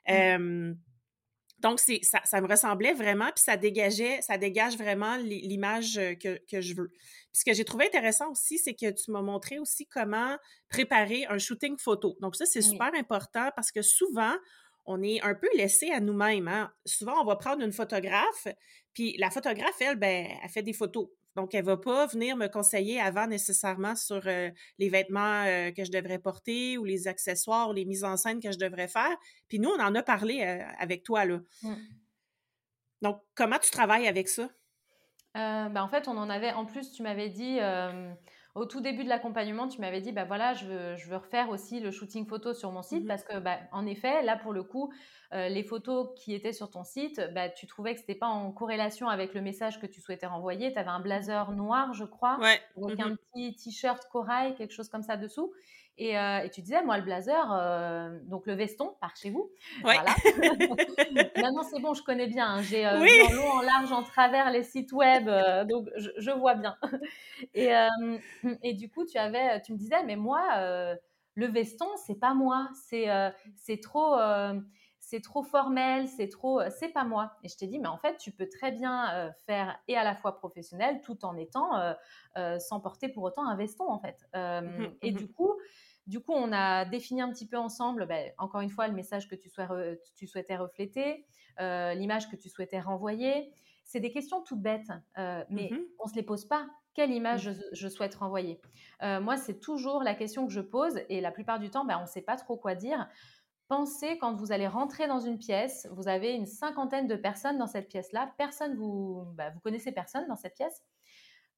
Mmh. 0.08 0.74
Donc, 1.62 1.78
c'est, 1.78 2.00
ça, 2.02 2.20
ça, 2.24 2.40
me 2.40 2.48
ressemblait 2.48 2.92
vraiment, 2.92 3.26
puis 3.26 3.44
ça 3.44 3.56
dégageait, 3.56 4.20
ça 4.20 4.36
dégage 4.36 4.76
vraiment 4.76 5.16
l'image 5.16 5.94
que, 6.20 6.40
que, 6.50 6.60
je 6.60 6.74
veux. 6.74 6.88
Puis 6.88 7.40
ce 7.40 7.44
que 7.44 7.54
j'ai 7.54 7.64
trouvé 7.64 7.86
intéressant 7.86 8.32
aussi, 8.32 8.58
c'est 8.58 8.74
que 8.74 8.90
tu 8.90 9.12
m'as 9.12 9.22
montré 9.22 9.60
aussi 9.60 9.86
comment 9.86 10.36
préparer 10.68 11.24
un 11.26 11.38
shooting 11.38 11.78
photo. 11.78 12.16
Donc, 12.20 12.34
ça, 12.34 12.46
c'est 12.46 12.62
super 12.62 12.90
important 12.94 13.50
parce 13.54 13.70
que 13.70 13.80
souvent, 13.80 14.34
on 14.84 15.02
est 15.02 15.20
un 15.22 15.34
peu 15.34 15.48
laissé 15.56 15.90
à 15.90 16.00
nous-mêmes. 16.00 16.48
Hein. 16.48 16.72
Souvent, 16.84 17.20
on 17.20 17.24
va 17.24 17.36
prendre 17.36 17.62
une 17.62 17.72
photographe, 17.72 18.48
puis 18.94 19.16
la 19.18 19.30
photographe, 19.30 19.80
elle, 19.80 19.96
ben, 19.96 20.28
elle 20.42 20.48
fait 20.50 20.62
des 20.62 20.72
photos. 20.72 21.08
Donc, 21.34 21.54
elle 21.54 21.64
ne 21.64 21.70
va 21.70 21.76
pas 21.78 22.06
venir 22.06 22.36
me 22.36 22.46
conseiller 22.46 23.00
avant 23.00 23.26
nécessairement 23.26 23.96
sur 23.96 24.20
euh, 24.26 24.50
les 24.78 24.88
vêtements 24.90 25.44
euh, 25.46 25.70
que 25.70 25.84
je 25.84 25.90
devrais 25.90 26.18
porter 26.18 26.76
ou 26.76 26.84
les 26.84 27.08
accessoires 27.08 27.70
ou 27.70 27.72
les 27.72 27.86
mises 27.86 28.04
en 28.04 28.16
scène 28.16 28.40
que 28.40 28.52
je 28.52 28.58
devrais 28.58 28.88
faire. 28.88 29.16
Puis 29.48 29.58
nous, 29.58 29.70
on 29.70 29.80
en 29.80 29.94
a 29.94 30.02
parlé 30.02 30.42
euh, 30.42 30.62
avec 30.78 31.04
toi, 31.04 31.24
là. 31.24 31.38
Mmh. 31.62 31.74
Donc, 33.00 33.22
comment 33.34 33.58
tu 33.58 33.70
travailles 33.70 34.06
avec 34.06 34.28
ça? 34.28 34.48
Ben, 35.34 35.74
en 35.74 35.88
fait, 35.88 36.06
on 36.06 36.16
en 36.18 36.28
avait, 36.28 36.52
en 36.52 36.66
plus, 36.66 36.92
tu 36.92 37.02
m'avais 37.02 37.30
dit, 37.30 37.58
au 38.54 38.66
tout 38.66 38.80
début 38.82 39.04
de 39.04 39.09
l'accompagnement, 39.09 39.66
tu 39.66 39.80
m'avais 39.80 40.00
dit, 40.02 40.12
bah 40.12 40.25
voilà, 40.25 40.52
je 40.52 40.66
veux, 40.66 40.97
je 40.97 41.09
veux, 41.09 41.16
refaire 41.16 41.49
aussi 41.49 41.80
le 41.80 41.90
shooting 41.90 42.26
photo 42.26 42.52
sur 42.52 42.71
mon 42.71 42.82
site 42.82 43.04
mmh 43.04 43.06
parce 43.06 43.25
que, 43.25 43.38
bah, 43.38 43.59
en 43.73 43.87
effet, 43.87 44.23
là 44.23 44.37
pour 44.37 44.52
le 44.52 44.62
coup, 44.62 44.92
euh, 45.32 45.49
les 45.49 45.62
photos 45.62 46.11
qui 46.16 46.35
étaient 46.35 46.52
sur 46.52 46.71
ton 46.71 46.85
site, 46.85 47.21
bah, 47.35 47.49
tu 47.49 47.66
trouvais 47.66 47.94
que 47.94 48.00
c'était 48.00 48.14
pas 48.14 48.26
en 48.26 48.52
corrélation 48.52 49.09
avec 49.09 49.32
le 49.35 49.40
message 49.40 49.80
que 49.80 49.87
tu 49.87 50.00
souhaitais 50.02 50.26
renvoyer. 50.26 50.73
Tu 50.73 50.78
avais 50.78 50.90
un 50.90 51.00
blazer 51.00 51.52
noir, 51.52 51.94
je 51.94 52.04
crois, 52.04 52.42
avec 52.87 53.00
mmh 53.00 53.00
un 53.00 53.16
petit 53.16 53.54
t-shirt 53.56 54.06
corail, 54.11 54.54
quelque 54.54 54.73
chose 54.73 54.88
comme 54.90 55.02
ça 55.02 55.16
dessous. 55.16 55.52
Euh, 56.00 56.38
et, 56.38 56.50
tu 56.50 56.62
disais, 56.62 56.82
moi, 56.82 56.96
le 56.96 57.04
blazer, 57.04 57.52
euh, 57.52 58.18
donc 58.25 58.46
le 58.46 58.54
veston, 58.54 58.94
par 59.00 59.14
chez 59.16 59.30
vous. 59.30 59.50
Voilà. 59.82 60.04
Maintenant, 61.37 61.62
c'est 61.62 61.80
bon, 61.80 61.94
je 61.94 62.02
connais 62.02 62.26
bien. 62.26 62.46
Hein. 62.46 62.62
J'ai 62.62 62.87
euh, 62.87 62.99
en 62.99 63.32
long, 63.32 63.50
en 63.50 63.61
large, 63.61 63.92
en 63.92 64.02
travers 64.02 64.50
les 64.50 64.62
sites 64.62 64.92
web, 64.92 65.28
donc 65.68 65.88
je, 65.96 66.30
vois 66.30 66.54
bien. 66.54 66.76
et, 67.54 67.70
et, 68.62 68.75
du 68.75 68.88
coup, 68.88 69.04
tu, 69.04 69.18
avais, 69.18 69.61
tu 69.62 69.72
me 69.72 69.78
disais, 69.78 70.02
mais 70.04 70.16
moi, 70.16 70.42
le 71.34 71.46
veston, 71.46 71.88
c'est 72.06 72.18
pas 72.18 72.34
moi. 72.34 72.68
C'est 72.88 73.08
c'est 73.54 73.80
trop 73.80 74.16
c'est 75.12 75.21
trop 75.21 75.42
formel, 75.42 76.09
c'est 76.09 76.31
trop, 76.31 76.62
c'est 76.71 76.88
pas 76.88 77.04
moi. 77.04 77.37
Et 77.42 77.49
je 77.50 77.57
t'ai 77.59 77.66
dit, 77.66 77.78
mais 77.78 77.88
en 77.88 77.99
fait, 77.99 78.16
tu 78.16 78.33
peux 78.33 78.49
très 78.49 78.73
bien 78.73 79.31
faire 79.45 79.78
et 79.87 79.95
à 79.95 80.04
la 80.04 80.14
fois 80.14 80.35
professionnel 80.35 81.02
tout 81.02 81.26
en 81.26 81.37
étant 81.37 81.73
sans 82.59 82.81
porter 82.81 83.11
pour 83.11 83.23
autant 83.25 83.47
un 83.47 83.54
veston, 83.54 83.90
en 83.90 83.99
fait. 83.99 84.26
Mmh 84.35 84.87
et 85.02 85.12
mmh 85.12 85.16
du 85.16 85.31
coup, 85.31 85.52
du 86.07 86.21
coup, 86.21 86.33
on 86.33 86.50
a 86.50 86.87
défini 86.87 87.21
un 87.21 87.31
petit 87.31 87.47
peu 87.47 87.59
ensemble, 87.59 88.07
ben, 88.07 88.33
encore 88.38 88.62
une 88.62 88.71
fois, 88.71 88.88
le 88.88 88.95
message 88.95 89.28
que 89.28 89.35
tu, 89.35 89.50
souhaitais 90.26 90.57
refléter, 90.57 91.26
l'image 91.59 92.31
que 92.31 92.37
tu 92.37 92.49
souhaitais 92.49 92.81
renvoyer. 92.81 93.52
C'est 93.85 94.00
des 94.00 94.12
questions 94.12 94.40
toutes 94.40 94.62
bêtes, 94.62 94.88
mais 95.50 95.69
mmh 95.73 95.78
on 95.99 96.07
ne 96.07 96.11
se 96.11 96.16
les 96.16 96.23
pose 96.23 96.47
pas. 96.47 96.66
Quelle 96.95 97.11
image 97.11 97.50
je, 97.73 97.88
souhaite 97.88 98.14
renvoyer? 98.14 98.62
Moi, 99.02 99.37
c'est 99.37 99.61
toujours 99.61 100.02
la 100.02 100.14
question 100.14 100.47
que 100.47 100.52
je 100.54 100.62
pose, 100.62 101.00
et 101.11 101.21
la 101.21 101.33
plupart 101.33 101.59
du 101.59 101.69
temps, 101.69 101.85
ben, 101.85 101.99
on 101.99 102.02
ne 102.02 102.07
sait 102.07 102.23
pas 102.23 102.37
trop 102.37 102.57
quoi 102.57 102.75
dire. 102.75 103.11
Pensez 103.72 104.18
quand 104.18 104.34
vous 104.34 104.52
allez 104.52 104.66
rentrer 104.66 105.06
dans 105.06 105.20
une 105.20 105.38
pièce, 105.38 105.88
vous 105.92 106.06
avez 106.06 106.34
une 106.34 106.44
cinquantaine 106.44 107.06
de 107.06 107.16
personnes 107.16 107.56
dans 107.56 107.66
cette 107.66 107.88
pièce-là, 107.88 108.30
personne 108.36 108.76
vous, 108.76 109.24
bah, 109.32 109.48
vous 109.48 109.60
connaissez 109.60 109.92
personne 109.92 110.28
dans 110.28 110.36
cette 110.36 110.56
pièce. 110.56 110.82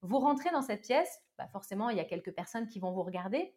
Vous 0.01 0.21
rentrez 0.21 0.53
dans 0.53 0.63
cette 0.63 0.83
pièce, 0.83 1.25
bah, 1.39 1.49
forcément 1.49 1.91
il 1.91 1.97
y 1.97 2.01
a 2.01 2.05
quelques 2.05 2.33
personnes 2.33 2.69
qui 2.69 2.79
vont 2.79 2.93
vous 2.93 3.03
regarder. 3.03 3.57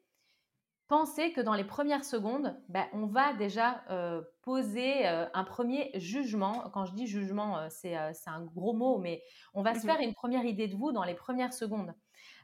Pensez 0.87 1.33
que 1.33 1.41
dans 1.41 1.53
les 1.53 1.65
premières 1.65 2.03
secondes, 2.03 2.59
bah, 2.67 2.87
on 2.93 3.05
va 3.05 3.33
déjà 3.33 3.83
euh, 3.91 4.23
poser 4.41 5.07
euh, 5.07 5.27
un 5.35 5.43
premier 5.43 5.91
jugement. 5.93 6.71
Quand 6.73 6.85
je 6.85 6.95
dis 6.95 7.05
jugement, 7.05 7.59
euh, 7.59 7.67
c'est 7.69 7.93
un 7.93 8.41
gros 8.41 8.73
mot, 8.73 8.97
mais 8.97 9.21
on 9.53 9.61
va 9.61 9.75
se 9.75 9.85
mmh 9.85 9.89
faire 9.91 9.99
une 9.99 10.15
première 10.15 10.45
idée 10.45 10.67
de 10.67 10.75
vous 10.75 10.91
dans 10.91 11.03
les 11.03 11.13
premières 11.13 11.53
secondes. 11.53 11.93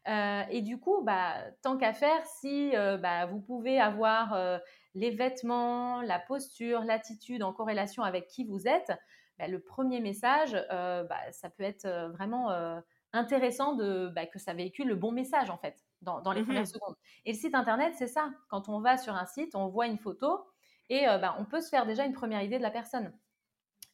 et 0.06 0.62
du 0.62 0.80
coup, 0.80 1.02
bah, 1.02 1.38
tant 1.64 1.76
qu'à 1.76 1.94
faire, 1.94 2.24
si 2.40 2.72
bah, 3.02 3.26
vous 3.26 3.40
pouvez 3.40 3.80
avoir 3.80 4.62
les 4.96 5.12
vêtements, 5.12 6.02
la 6.02 6.20
posture, 6.20 6.84
l'attitude 6.84 7.44
en 7.44 7.54
corrélation 7.54 8.04
avec 8.04 8.28
qui 8.28 8.44
vous 8.46 8.68
êtes, 8.68 8.92
bah, 9.40 9.48
le 9.48 9.60
premier 9.60 10.00
message, 10.00 10.56
euh, 10.72 11.04
bah, 11.04 11.32
ça 11.32 11.50
peut 11.50 11.64
être 11.64 11.86
euh, 11.86 12.10
vraiment 12.10 12.52
euh, 12.52 12.80
intéressant 13.14 13.76
de, 13.76 14.10
bah, 14.10 14.26
que 14.26 14.38
ça 14.38 14.54
véhicule 14.54 14.88
le 14.88 14.96
bon 14.96 15.12
message 15.12 15.50
en 15.50 15.58
fait 15.58 15.84
dans, 16.02 16.20
les 16.34 16.42
mmh 16.42 16.46
premières 16.46 16.68
secondes. 16.68 16.96
Et 17.26 17.32
le 17.32 17.38
site 17.38 17.56
internet, 17.56 17.94
c'est 17.98 18.08
ça. 18.08 18.30
Quand 18.50 18.70
on 18.70 18.80
va 18.82 18.98
sur 18.98 19.16
un 19.16 19.26
site, 19.26 19.56
on 19.56 19.70
voit 19.70 19.88
une 19.88 19.98
photo 19.98 20.46
et 20.90 21.06
on 21.40 21.46
peut 21.46 21.62
se 21.62 21.70
faire 21.70 21.86
déjà 21.86 22.04
une 22.04 22.12
première 22.12 22.42
idée 22.42 22.58
de 22.58 22.64
la 22.64 22.72
personne. 22.72 23.14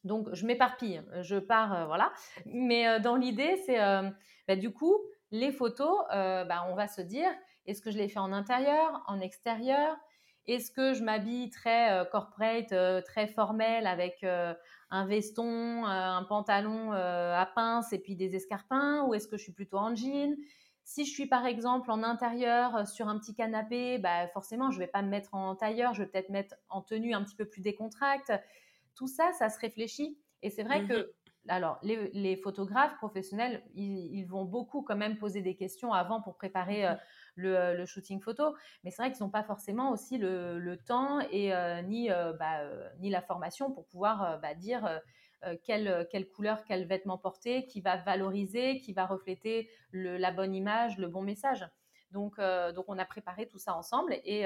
Donc 0.02 0.28
je 0.32 0.44
m'éparpille, 0.44 1.02
je 1.20 1.36
pars, 1.36 1.86
voilà. 1.86 2.12
Mais 2.46 2.98
dans 2.98 3.14
l'idée, 3.14 3.62
c'est 3.64 4.56
du 4.56 4.72
coup, 4.72 4.96
les 5.30 5.52
photos, 5.52 6.04
on 6.10 6.74
va 6.74 6.88
se 6.88 7.00
dire, 7.00 7.30
est-ce 7.66 7.80
que 7.80 7.92
je 7.92 7.98
les 7.98 8.08
fais 8.08 8.18
en 8.18 8.32
intérieur, 8.32 9.04
en 9.06 9.20
extérieur? 9.20 9.96
Est-ce 10.46 10.70
que 10.70 10.94
je 10.94 11.02
m'habille 11.02 11.50
très 11.50 11.92
euh, 11.92 12.04
corporate, 12.04 12.72
euh, 12.72 13.00
très 13.02 13.26
formel 13.26 13.86
avec 13.86 14.24
euh, 14.24 14.54
un 14.90 15.06
veston, 15.06 15.84
un 15.84 16.24
pantalon 16.24 16.92
à 16.92 17.46
pince 17.54 17.92
et 17.92 17.98
puis 17.98 18.16
des 18.16 18.34
escarpins 18.34 19.04
ou 19.04 19.14
est-ce 19.14 19.28
que 19.28 19.36
je 19.36 19.44
suis 19.44 19.52
plutôt 19.52 19.78
en 19.78 19.94
jean? 19.94 20.36
Si 20.82 21.04
je 21.04 21.12
suis 21.12 21.26
par 21.26 21.46
exemple 21.46 21.92
en 21.92 22.02
intérieur 22.02 22.88
sur 22.88 23.06
un 23.06 23.16
petit 23.18 23.34
canapé, 23.34 23.98
bah 23.98 24.26
forcément 24.28 24.72
je 24.72 24.78
ne 24.78 24.84
vais 24.84 24.90
pas 24.90 25.02
me 25.02 25.08
mettre 25.08 25.34
en 25.34 25.54
tailleur, 25.54 25.94
je 25.94 26.02
vais 26.02 26.08
peut-être 26.08 26.30
mettre 26.30 26.56
en 26.68 26.82
tenue 26.82 27.14
un 27.14 27.22
petit 27.22 27.36
peu 27.36 27.44
plus 27.44 27.60
décontracte. 27.60 28.32
Tout 28.96 29.06
ça, 29.06 29.32
ça 29.32 29.48
se 29.48 29.60
réfléchit. 29.60 30.18
Et 30.42 30.50
c'est 30.50 30.64
vrai 30.64 30.82
mmh 30.82 30.88
que 30.88 31.12
alors, 31.48 31.78
les, 31.82 32.36
photographes 32.36 32.96
professionnels, 32.96 33.62
ils, 33.74 34.24
vont 34.24 34.44
beaucoup 34.44 34.82
quand 34.82 34.96
même 34.96 35.16
poser 35.16 35.42
des 35.42 35.56
questions 35.56 35.92
avant 35.92 36.20
pour 36.20 36.36
préparer 36.36 36.88
mmh 36.88 36.96
euh, 37.38 37.74
le, 37.74 37.86
shooting 37.86 38.20
photo. 38.20 38.54
Mais 38.84 38.90
c'est 38.90 39.02
vrai 39.02 39.12
qu'ils 39.12 39.22
n'ont 39.22 39.30
pas 39.30 39.42
forcément 39.42 39.92
aussi 39.92 40.18
le, 40.18 40.76
temps 40.86 41.20
et 41.30 41.54
euh, 41.54 41.82
ni, 41.82 42.10
euh, 42.10 42.32
bah, 42.34 42.60
ni 42.98 43.10
la 43.10 43.22
formation 43.22 43.70
pour 43.70 43.86
pouvoir 43.86 44.38
bah, 44.40 44.54
dire 44.54 45.00
quelle, 45.64 46.06
quelle, 46.10 46.28
couleur, 46.28 46.64
quel 46.64 46.86
vêtement 46.86 47.16
porter, 47.16 47.66
qui 47.66 47.80
va 47.80 47.96
valoriser, 47.96 48.80
qui 48.80 48.92
va 48.92 49.06
refléter 49.06 49.70
la 49.92 50.30
bonne 50.32 50.54
image, 50.54 50.98
le 50.98 51.08
bon 51.08 51.22
message. 51.22 51.66
Donc, 52.10 52.38
donc, 52.74 52.84
on 52.88 52.98
a 52.98 53.04
préparé 53.04 53.46
tout 53.46 53.58
ça 53.58 53.74
ensemble 53.74 54.14
et, 54.24 54.44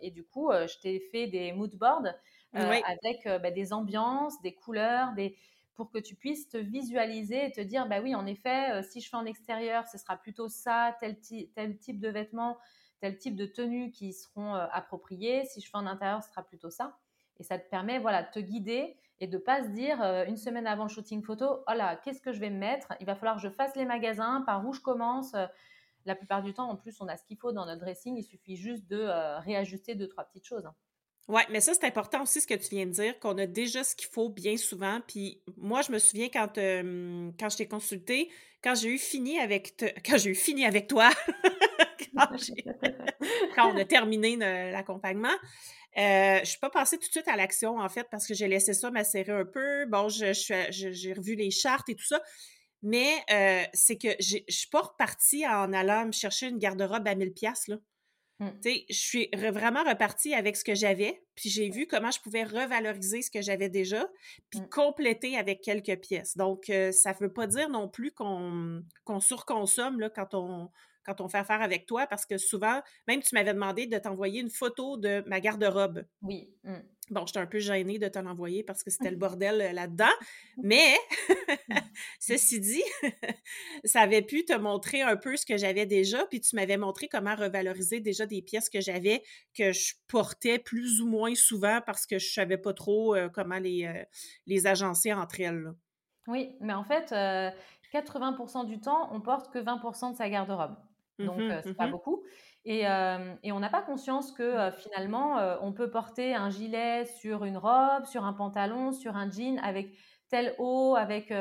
et 0.00 0.10
du 0.10 0.24
coup, 0.24 0.50
je 0.52 0.78
t'ai 0.80 1.00
fait 1.00 1.26
des 1.26 1.52
mood 1.52 1.74
boards 1.74 2.06
avec 2.52 3.24
bah, 3.24 3.50
des 3.50 3.72
ambiances, 3.72 4.40
des 4.42 4.54
couleurs, 4.54 5.12
des, 5.14 5.36
pour 5.76 5.90
que 5.90 5.98
tu 5.98 6.16
puisses 6.16 6.48
te 6.48 6.56
visualiser 6.56 7.46
et 7.46 7.52
te 7.52 7.60
dire, 7.60 7.86
bah 7.86 8.00
oui, 8.02 8.14
en 8.14 8.26
effet, 8.26 8.72
euh, 8.72 8.82
si 8.82 9.00
je 9.00 9.08
fais 9.08 9.16
en 9.16 9.26
extérieur, 9.26 9.86
ce 9.86 9.98
sera 9.98 10.16
plutôt 10.16 10.48
ça, 10.48 10.96
tel, 11.00 11.18
type 11.20 12.00
de 12.00 12.08
vêtements, 12.08 12.56
tel 13.00 13.18
type 13.18 13.36
de 13.36 13.46
tenues 13.46 13.90
qui 13.90 14.12
seront 14.12 14.54
euh, 14.54 14.66
appropriées. 14.72 15.44
Si 15.44 15.60
je 15.60 15.68
fais 15.68 15.76
en 15.76 15.86
intérieur, 15.86 16.22
ce 16.22 16.30
sera 16.30 16.42
plutôt 16.42 16.70
ça. 16.70 16.96
Et 17.38 17.42
ça 17.42 17.58
te 17.58 17.68
permet 17.68 17.98
voilà, 17.98 18.22
de 18.22 18.30
te 18.30 18.38
guider 18.38 18.96
et 19.20 19.26
de 19.26 19.38
pas 19.38 19.62
se 19.62 19.68
dire 19.68 20.02
euh, 20.02 20.24
une 20.26 20.38
semaine 20.38 20.66
avant 20.66 20.84
le 20.84 20.88
shooting 20.88 21.22
photo, 21.22 21.62
oh 21.68 21.72
là, 21.74 21.96
qu'est-ce 21.96 22.22
que 22.22 22.32
je 22.32 22.40
vais 22.40 22.50
me 22.50 22.58
mettre? 22.58 22.88
Il 23.00 23.06
va 23.06 23.14
falloir 23.14 23.36
que 23.36 23.42
je 23.42 23.50
fasse 23.50 23.76
les 23.76 23.84
magasins, 23.84 24.42
par 24.46 24.66
où 24.66 24.72
je 24.72 24.80
commence. 24.80 25.34
La 26.06 26.14
plupart 26.14 26.42
du 26.42 26.54
temps, 26.54 26.70
en 26.70 26.76
plus, 26.76 27.00
on 27.00 27.08
a 27.08 27.16
ce 27.16 27.24
qu'il 27.24 27.36
faut 27.36 27.52
dans 27.52 27.66
notre 27.66 27.80
dressing. 27.80 28.16
Il 28.16 28.24
suffit 28.24 28.56
juste 28.56 28.86
de 28.86 29.06
réajuster 29.40 29.94
deux, 29.94 30.08
trois 30.08 30.24
petites 30.24 30.46
choses. 30.46 30.68
Oui, 31.28 31.42
mais 31.50 31.60
ça, 31.60 31.74
c'est 31.74 31.84
important 31.84 32.22
aussi 32.22 32.40
ce 32.40 32.46
que 32.46 32.54
tu 32.54 32.68
viens 32.70 32.86
de 32.86 32.92
dire, 32.92 33.18
qu'on 33.18 33.36
a 33.38 33.46
déjà 33.46 33.82
ce 33.82 33.96
qu'il 33.96 34.08
faut 34.08 34.28
bien 34.28 34.56
souvent. 34.56 35.00
Puis 35.08 35.42
moi, 35.56 35.82
je 35.82 35.90
me 35.90 35.98
souviens 35.98 36.28
quand, 36.28 36.52
quand 36.54 37.48
je 37.48 37.56
t'ai 37.56 37.66
consulté, 37.66 38.30
quand 38.62 38.76
j'ai 38.76 38.90
eu 38.90 38.98
fini 38.98 39.38
avec 39.40 39.74
quand 40.06 40.18
j'ai 40.18 40.30
eu 40.30 40.34
fini 40.34 40.64
avec 40.64 40.86
toi, 40.86 41.10
quand, 43.56 43.72
on 43.72 43.76
a 43.76 43.84
terminé 43.84 44.36
l'accompagnement, 44.36 45.34
euh, 45.98 46.40
je 46.40 46.44
suis 46.44 46.58
pas 46.58 46.70
passée 46.70 46.98
tout 46.98 47.06
de 47.06 47.12
suite 47.12 47.28
à 47.28 47.36
l'action, 47.36 47.78
en 47.78 47.88
fait, 47.88 48.06
parce 48.10 48.26
que 48.26 48.34
j'ai 48.34 48.48
laissé 48.48 48.72
ça 48.72 48.90
macérer 48.90 49.32
un 49.32 49.44
peu. 49.44 49.86
Bon, 49.86 50.08
j'ai 50.08 50.32
je, 50.32 51.14
revu 51.14 51.34
les 51.34 51.50
chartes 51.50 51.88
et 51.88 51.94
tout 51.96 52.06
ça. 52.06 52.20
Mais 52.82 53.16
euh, 53.30 53.64
c'est 53.72 53.96
que 53.96 54.08
je 54.20 54.38
suis 54.48 54.68
pas 54.70 54.82
repartie 54.82 55.46
en 55.46 55.72
allant 55.72 56.06
me 56.06 56.12
chercher 56.12 56.48
une 56.48 56.58
garde-robe 56.58 57.08
à 57.08 57.14
1000 57.14 57.32
pièces 57.32 57.66
là. 57.68 57.76
Mmh. 58.38 58.48
Je 58.64 58.94
suis 58.94 59.30
vraiment 59.34 59.82
repartie 59.82 60.34
avec 60.34 60.56
ce 60.56 60.64
que 60.64 60.74
j'avais, 60.74 61.22
puis 61.34 61.48
j'ai 61.48 61.70
vu 61.70 61.86
comment 61.86 62.10
je 62.10 62.20
pouvais 62.20 62.44
revaloriser 62.44 63.22
ce 63.22 63.30
que 63.30 63.40
j'avais 63.40 63.70
déjà, 63.70 64.06
puis 64.50 64.60
mmh. 64.60 64.68
compléter 64.68 65.38
avec 65.38 65.62
quelques 65.62 66.00
pièces. 66.00 66.36
Donc, 66.36 66.64
ça 66.66 67.12
ne 67.12 67.18
veut 67.18 67.32
pas 67.32 67.46
dire 67.46 67.70
non 67.70 67.88
plus 67.88 68.12
qu'on 68.12 68.82
surconsomme 69.20 70.00
là, 70.00 70.10
quand, 70.10 70.34
on, 70.34 70.70
quand 71.04 71.20
on 71.20 71.28
fait 71.28 71.38
affaire 71.38 71.62
avec 71.62 71.86
toi 71.86 72.06
parce 72.06 72.26
que 72.26 72.36
souvent, 72.36 72.82
même 73.08 73.22
tu 73.22 73.34
m'avais 73.34 73.54
demandé 73.54 73.86
de 73.86 73.96
t'envoyer 73.98 74.40
une 74.40 74.50
photo 74.50 74.98
de 74.98 75.24
ma 75.26 75.40
garde-robe. 75.40 76.04
Oui. 76.22 76.52
Mmh. 76.64 76.76
Bon, 77.10 77.24
j'étais 77.24 77.38
un 77.38 77.46
peu 77.46 77.60
gênée 77.60 77.98
de 77.98 78.08
te 78.08 78.18
l'envoyer 78.18 78.64
parce 78.64 78.82
que 78.82 78.90
c'était 78.90 79.10
le 79.10 79.16
bordel 79.16 79.60
euh, 79.60 79.72
là-dedans, 79.72 80.12
mais 80.62 80.96
ceci 82.20 82.58
dit, 82.58 82.82
ça 83.84 84.00
avait 84.00 84.22
pu 84.22 84.44
te 84.44 84.54
montrer 84.54 85.02
un 85.02 85.16
peu 85.16 85.36
ce 85.36 85.46
que 85.46 85.56
j'avais 85.56 85.86
déjà, 85.86 86.26
puis 86.26 86.40
tu 86.40 86.56
m'avais 86.56 86.76
montré 86.76 87.08
comment 87.08 87.36
revaloriser 87.36 88.00
déjà 88.00 88.26
des 88.26 88.42
pièces 88.42 88.68
que 88.68 88.80
j'avais, 88.80 89.22
que 89.56 89.72
je 89.72 89.94
portais 90.08 90.58
plus 90.58 91.00
ou 91.00 91.06
moins 91.06 91.34
souvent 91.36 91.80
parce 91.86 92.06
que 92.06 92.18
je 92.18 92.32
savais 92.32 92.58
pas 92.58 92.74
trop 92.74 93.14
euh, 93.14 93.28
comment 93.28 93.58
les, 93.58 93.84
euh, 93.86 94.02
les 94.46 94.66
agencer 94.66 95.12
entre 95.12 95.40
elles. 95.40 95.70
Oui, 96.26 96.56
mais 96.60 96.74
en 96.74 96.82
fait, 96.82 97.12
80% 97.92 98.66
du 98.66 98.80
temps, 98.80 99.08
on 99.12 99.20
porte 99.20 99.52
que 99.52 99.60
20% 99.60 100.10
de 100.10 100.16
sa 100.16 100.28
garde-robe. 100.28 100.74
Donc, 101.20 101.38
mmh 101.38 101.60
c'est 101.62 101.74
pas 101.74 101.86
mmh 101.86 101.92
beaucoup. 101.92 102.24
Et, 102.68 102.84
on 102.86 103.60
n'a 103.60 103.70
pas 103.70 103.82
conscience 103.82 104.32
que 104.32 104.70
finalement, 104.78 105.36
on 105.62 105.72
peut 105.72 105.88
porter 105.88 106.34
un 106.34 106.50
gilet 106.50 107.06
sur 107.06 107.44
une 107.44 107.56
robe, 107.56 108.04
sur 108.06 108.24
un 108.24 108.32
pantalon, 108.32 108.92
sur 108.92 109.16
un 109.16 109.30
jean 109.30 109.58
avec 109.62 109.96
tel 110.28 110.52
haut, 110.58 110.96
avec. 110.96 111.32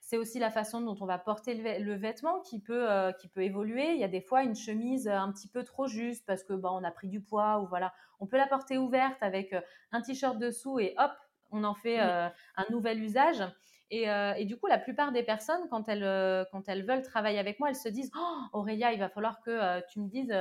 c'est 0.00 0.16
aussi 0.16 0.38
la 0.38 0.50
façon 0.50 0.80
dont 0.80 0.96
on 1.02 1.04
va 1.04 1.18
porter 1.18 1.54
le, 1.54 1.94
vêtement 1.94 2.40
qui 2.40 2.60
peut, 2.60 2.88
qui 3.20 3.28
peut 3.28 3.42
évoluer. 3.42 3.92
Il 3.92 4.00
y 4.00 4.04
a 4.04 4.08
des 4.08 4.22
fois 4.22 4.42
une 4.42 4.56
chemise 4.56 5.06
un 5.06 5.30
petit 5.32 5.48
peu 5.48 5.64
trop 5.64 5.86
juste 5.86 6.24
parce 6.26 6.42
que 6.42 6.54
bah, 6.54 6.70
on 6.72 6.82
a 6.82 6.90
pris 6.90 7.08
du 7.08 7.20
poids 7.20 7.60
ou 7.60 7.66
voilà. 7.66 7.92
On 8.18 8.26
peut 8.26 8.38
la 8.38 8.46
porter 8.46 8.78
ouverte 8.78 9.22
avec 9.22 9.54
un 9.92 10.00
t-shirt 10.00 10.38
dessous 10.38 10.78
et 10.78 10.94
hop, 10.96 11.12
on 11.50 11.62
en 11.64 11.74
fait 11.74 11.98
un 11.98 12.32
nouvel 12.70 13.02
usage. 13.02 13.44
Et, 13.90 14.44
du 14.44 14.56
coup, 14.56 14.68
la 14.68 14.78
plupart 14.78 15.10
des 15.10 15.22
personnes, 15.22 15.68
quand 15.68 15.88
elles, 15.88 16.46
quand 16.52 16.68
elles 16.68 16.86
veulent 16.86 17.02
travailler 17.02 17.38
avec 17.38 17.58
moi, 17.58 17.70
elles 17.70 17.74
se 17.76 17.88
disent 17.88 18.10
oh, 18.16 18.38
Aurélia, 18.52 18.92
il 18.92 18.98
va 19.00 19.08
falloir 19.08 19.40
que 19.42 19.80
tu 19.88 20.00
me 20.00 20.08
dises 20.08 20.32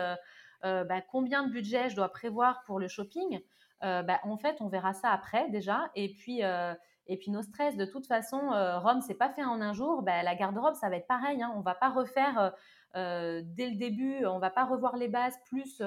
euh, 0.65 0.83
bah, 0.83 1.01
combien 1.01 1.45
de 1.45 1.51
budget 1.51 1.89
je 1.89 1.95
dois 1.95 2.09
prévoir 2.09 2.63
pour 2.65 2.79
le 2.79 2.87
shopping, 2.87 3.39
euh, 3.83 4.03
bah, 4.03 4.19
en 4.23 4.37
fait, 4.37 4.57
on 4.59 4.67
verra 4.67 4.93
ça 4.93 5.09
après 5.11 5.49
déjà. 5.49 5.89
Et 5.95 6.13
puis, 6.13 6.43
euh, 6.43 6.73
et 7.07 7.17
puis 7.17 7.31
nos 7.31 7.41
stress, 7.41 7.75
de 7.77 7.85
toute 7.85 8.05
façon, 8.05 8.39
Rome, 8.79 9.01
c'est 9.01 9.15
pas 9.15 9.29
fait 9.29 9.43
en 9.43 9.61
un 9.61 9.73
jour. 9.73 10.03
Bah, 10.03 10.21
la 10.21 10.35
garde-robe, 10.35 10.75
ça 10.75 10.89
va 10.89 10.97
être 10.97 11.07
pareil. 11.07 11.41
Hein. 11.41 11.51
On 11.55 11.61
va 11.61 11.75
pas 11.75 11.89
refaire 11.89 12.53
dès 12.93 13.69
le 13.69 13.77
début, 13.77 14.25
on 14.25 14.39
va 14.39 14.49
pas 14.49 14.65
revoir 14.65 14.97
les 14.97 15.07
bases 15.07 15.37
plus 15.45 15.81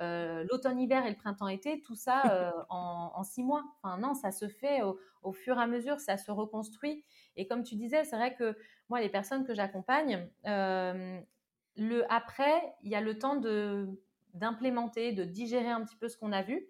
l'automne-hiver 0.00 1.06
et 1.06 1.10
le 1.10 1.16
printemps-été, 1.16 1.80
tout 1.82 1.94
ça 1.94 2.22
en, 2.70 3.22
six 3.22 3.42
mois. 3.42 3.62
Enfin 3.76 3.98
non, 3.98 4.14
ça 4.14 4.32
se 4.32 4.48
fait 4.48 4.80
au, 4.82 5.32
fur 5.32 5.58
et 5.58 5.62
à 5.62 5.66
mesure, 5.66 6.00
ça 6.00 6.16
se 6.16 6.30
reconstruit. 6.30 7.04
Et 7.36 7.46
comme 7.46 7.62
tu 7.62 7.76
disais, 7.76 8.04
c'est 8.04 8.16
vrai 8.16 8.34
que 8.34 8.56
moi, 8.88 9.00
les 9.00 9.08
personnes 9.08 9.44
que 9.44 9.54
j'accompagne, 9.54 10.28
le 10.44 12.12
après, 12.12 12.74
il 12.82 12.90
y 12.90 12.94
a 12.94 13.00
le 13.00 13.18
temps 13.18 13.36
de 13.36 13.88
d'implémenter, 14.34 15.12
de 15.12 15.24
digérer 15.24 15.68
un 15.68 15.84
petit 15.84 15.96
peu 15.96 16.08
ce 16.08 16.16
qu'on 16.16 16.32
a 16.32 16.42
vu. 16.42 16.66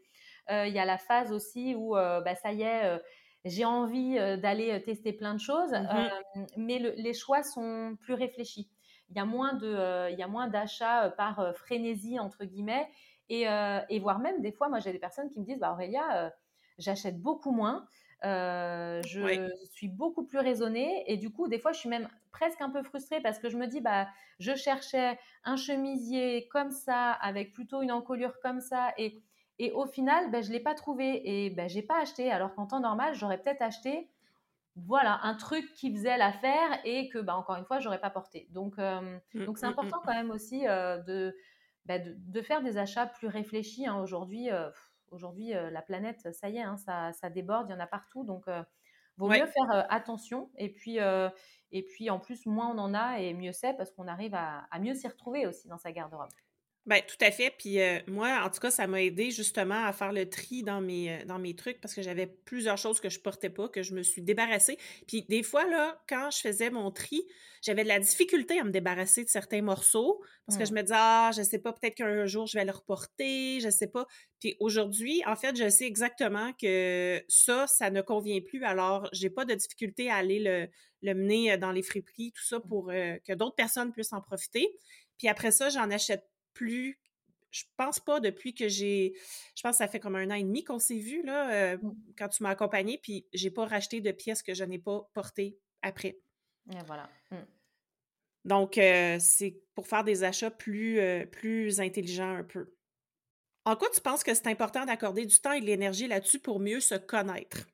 Euh, 0.50 0.66
il 0.66 0.74
y 0.74 0.78
a 0.78 0.84
la 0.84 0.98
phase 0.98 1.32
aussi 1.32 1.74
où, 1.74 1.96
euh, 1.96 2.20
bah, 2.20 2.34
ça 2.34 2.52
y 2.52 2.62
est, 2.62 2.84
euh, 2.84 2.98
j'ai 3.44 3.64
envie 3.64 4.14
d'aller 4.14 4.80
tester 4.82 5.12
plein 5.12 5.34
de 5.34 5.40
choses, 5.40 5.72
mmh 5.72 6.46
mais 6.56 6.78
les 6.78 7.12
choix 7.12 7.42
sont 7.42 7.96
plus 8.00 8.14
réfléchis. 8.14 8.70
Il 9.10 9.16
y 9.16 9.20
a 9.20 9.24
moins 9.24 9.52
de, 9.52 10.10
il 10.12 10.18
y 10.18 10.22
a 10.22 10.28
moins 10.28 10.46
d'achats 10.46 11.10
par 11.16 11.52
frénésie 11.56 12.20
entre 12.20 12.44
guillemets, 12.44 12.88
et, 13.28 13.46
et, 13.88 13.98
voire 14.00 14.18
même 14.18 14.40
des 14.40 14.52
fois, 14.52 14.68
moi 14.68 14.78
j'ai 14.78 14.92
des 14.92 14.98
personnes 14.98 15.30
qui 15.30 15.40
me 15.40 15.44
disent, 15.44 15.58
bah 15.58 15.72
Aurélia, 15.72 16.32
j'achète 16.78 17.20
beaucoup 17.20 17.52
moins. 17.52 17.86
Euh, 18.24 19.02
je 19.04 19.50
suis 19.72 19.88
beaucoup 19.88 20.24
plus 20.24 20.38
raisonnée 20.38 21.04
et 21.10 21.16
du 21.16 21.30
coup, 21.30 21.48
des 21.48 21.58
fois, 21.58 21.72
je 21.72 21.80
suis 21.80 21.88
même 21.88 22.08
presque 22.30 22.60
un 22.60 22.70
peu 22.70 22.82
frustrée 22.82 23.20
parce 23.20 23.38
que 23.38 23.48
je 23.48 23.56
me 23.56 23.66
dis, 23.66 23.80
bah, 23.80 24.06
je 24.38 24.54
cherchais 24.54 25.18
un 25.44 25.56
chemisier 25.56 26.48
comme 26.48 26.70
ça, 26.70 27.12
avec 27.12 27.52
plutôt 27.52 27.82
une 27.82 27.90
encolure 27.90 28.38
comme 28.40 28.60
ça, 28.60 28.92
et, 28.96 29.20
et 29.58 29.72
au 29.72 29.86
final, 29.86 30.30
bah, 30.30 30.40
je 30.40 30.48
ne 30.48 30.52
l'ai 30.54 30.60
pas 30.60 30.74
trouvé 30.74 31.22
et 31.24 31.50
bah, 31.50 31.68
je 31.68 31.76
n'ai 31.76 31.82
pas 31.82 32.00
acheté. 32.00 32.30
Alors 32.30 32.54
qu'en 32.54 32.66
temps 32.66 32.80
normal, 32.80 33.14
j'aurais 33.14 33.38
peut-être 33.38 33.62
acheté 33.62 34.08
voilà, 34.74 35.20
un 35.22 35.34
truc 35.34 35.74
qui 35.74 35.92
faisait 35.94 36.16
l'affaire 36.16 36.78
et 36.84 37.08
que, 37.10 37.18
bah, 37.18 37.36
encore 37.36 37.56
une 37.56 37.64
fois, 37.66 37.78
j'aurais 37.78 38.00
pas 38.00 38.08
porté. 38.08 38.46
Donc, 38.50 38.78
euh, 38.78 39.18
mmh, 39.34 39.44
donc 39.44 39.58
c'est 39.58 39.66
mmh, 39.66 39.70
important 39.70 39.98
mmh. 39.98 40.02
quand 40.06 40.14
même 40.14 40.30
aussi 40.30 40.66
euh, 40.66 40.98
de, 41.02 41.36
bah, 41.86 41.98
de, 41.98 42.14
de, 42.16 42.42
faire 42.42 42.62
des 42.62 42.78
achats 42.78 43.06
plus 43.06 43.28
réfléchis. 43.28 43.86
Hein. 43.86 43.98
Aujourd'hui, 44.00 44.50
Aujourd'hui, 45.12 45.54
euh, 45.54 45.70
la 45.70 45.82
planète, 45.82 46.32
ça 46.32 46.48
y 46.48 46.56
est, 46.56 46.62
hein, 46.62 46.78
ça, 46.78 47.30
déborde, 47.30 47.68
il 47.68 47.72
y 47.72 47.74
en 47.74 47.80
a 47.80 47.86
partout. 47.86 48.24
Donc, 48.24 48.44
il 48.46 48.54
euh, 48.54 48.62
vaut 49.18 49.28
mieux 49.28 49.46
faire 49.46 49.70
euh, 49.70 49.82
attention. 49.90 50.50
Et 50.56 50.72
puis, 50.72 50.96
et 51.70 51.82
puis, 51.82 52.08
en 52.08 52.18
plus, 52.18 52.46
moins 52.46 52.70
on 52.74 52.78
en 52.78 52.94
a 52.94 53.20
et 53.20 53.34
mieux 53.34 53.52
c'est 53.52 53.74
parce 53.74 53.92
qu'on 53.92 54.08
arrive 54.08 54.34
à 54.34 54.66
mieux 54.80 54.94
s'y 54.94 55.06
retrouver 55.06 55.46
aussi 55.46 55.68
dans 55.68 55.78
sa 55.78 55.92
garde-robe. 55.92 56.30
Ben, 56.84 57.00
tout 57.06 57.24
à 57.24 57.30
fait. 57.30 57.54
Puis 57.56 57.80
euh, 57.80 58.00
moi, 58.08 58.42
en 58.44 58.50
tout 58.50 58.58
cas, 58.58 58.72
ça 58.72 58.88
m'a 58.88 59.00
aidé 59.02 59.30
justement 59.30 59.84
à 59.84 59.92
faire 59.92 60.12
le 60.12 60.28
tri 60.28 60.64
dans 60.64 60.80
mes, 60.80 61.12
euh, 61.12 61.24
dans 61.26 61.38
mes 61.38 61.54
trucs 61.54 61.80
parce 61.80 61.94
que 61.94 62.02
j'avais 62.02 62.26
plusieurs 62.26 62.76
choses 62.76 62.98
que 63.00 63.08
je 63.08 63.20
portais 63.20 63.50
pas, 63.50 63.68
que 63.68 63.84
je 63.84 63.94
me 63.94 64.02
suis 64.02 64.20
débarrassée. 64.20 64.76
Puis 65.06 65.22
des 65.28 65.44
fois, 65.44 65.64
là, 65.68 66.02
quand 66.08 66.30
je 66.32 66.40
faisais 66.40 66.70
mon 66.70 66.90
tri, 66.90 67.22
j'avais 67.62 67.84
de 67.84 67.88
la 67.88 68.00
difficulté 68.00 68.58
à 68.58 68.64
me 68.64 68.70
débarrasser 68.72 69.22
de 69.22 69.28
certains 69.28 69.62
morceaux 69.62 70.24
parce 70.46 70.58
que 70.58 70.64
je 70.64 70.72
me 70.72 70.82
disais, 70.82 70.96
ah, 70.98 71.30
je 71.36 71.42
sais 71.42 71.60
pas, 71.60 71.72
peut-être 71.72 71.94
qu'un 71.94 72.26
jour 72.26 72.48
je 72.48 72.58
vais 72.58 72.64
le 72.64 72.72
reporter, 72.72 73.60
je 73.60 73.70
sais 73.70 73.86
pas. 73.86 74.08
Puis 74.40 74.56
aujourd'hui, 74.58 75.22
en 75.24 75.36
fait, 75.36 75.56
je 75.56 75.68
sais 75.68 75.86
exactement 75.86 76.52
que 76.60 77.22
ça, 77.28 77.68
ça 77.68 77.90
ne 77.90 78.02
convient 78.02 78.40
plus. 78.40 78.64
Alors, 78.64 79.08
j'ai 79.12 79.30
pas 79.30 79.44
de 79.44 79.54
difficulté 79.54 80.10
à 80.10 80.16
aller 80.16 80.40
le, 80.40 80.66
le 81.02 81.14
mener 81.14 81.56
dans 81.58 81.70
les 81.70 81.82
friperies, 81.82 82.32
tout 82.32 82.42
ça, 82.44 82.58
pour 82.58 82.90
euh, 82.90 83.16
que 83.24 83.34
d'autres 83.34 83.54
personnes 83.54 83.92
puissent 83.92 84.12
en 84.12 84.20
profiter. 84.20 84.68
Puis 85.18 85.28
après 85.28 85.52
ça, 85.52 85.68
j'en 85.68 85.88
achète 85.90 86.24
plus 86.54 86.98
je 87.52 87.64
pense 87.76 88.00
pas 88.00 88.18
depuis 88.18 88.54
que 88.54 88.66
j'ai. 88.66 89.12
Je 89.54 89.62
pense 89.62 89.72
que 89.72 89.84
ça 89.84 89.88
fait 89.88 90.00
comme 90.00 90.16
un 90.16 90.30
an 90.30 90.34
et 90.34 90.42
demi 90.42 90.64
qu'on 90.64 90.78
s'est 90.78 90.98
vu, 90.98 91.22
là, 91.22 91.52
euh, 91.52 91.76
mmh. 91.76 91.94
quand 92.18 92.28
tu 92.28 92.42
m'as 92.42 92.50
accompagnée, 92.50 92.98
puis 93.00 93.26
j'ai 93.32 93.50
pas 93.50 93.66
racheté 93.66 94.00
de 94.00 94.10
pièces 94.10 94.42
que 94.42 94.54
je 94.54 94.64
n'ai 94.64 94.78
pas 94.78 95.08
portées 95.12 95.58
après. 95.82 96.18
Et 96.70 96.82
voilà. 96.86 97.08
Mmh. 97.30 97.36
Donc, 98.46 98.78
euh, 98.78 99.18
c'est 99.20 99.60
pour 99.74 99.86
faire 99.86 100.02
des 100.02 100.24
achats 100.24 100.50
plus, 100.50 100.98
euh, 100.98 101.26
plus 101.26 101.78
intelligents 101.80 102.34
un 102.34 102.42
peu. 102.42 102.74
En 103.64 103.76
quoi 103.76 103.88
tu 103.94 104.00
penses 104.00 104.24
que 104.24 104.34
c'est 104.34 104.48
important 104.48 104.84
d'accorder 104.84 105.26
du 105.26 105.38
temps 105.38 105.52
et 105.52 105.60
de 105.60 105.66
l'énergie 105.66 106.08
là-dessus 106.08 106.40
pour 106.40 106.58
mieux 106.58 106.80
se 106.80 106.96
connaître? 106.96 107.68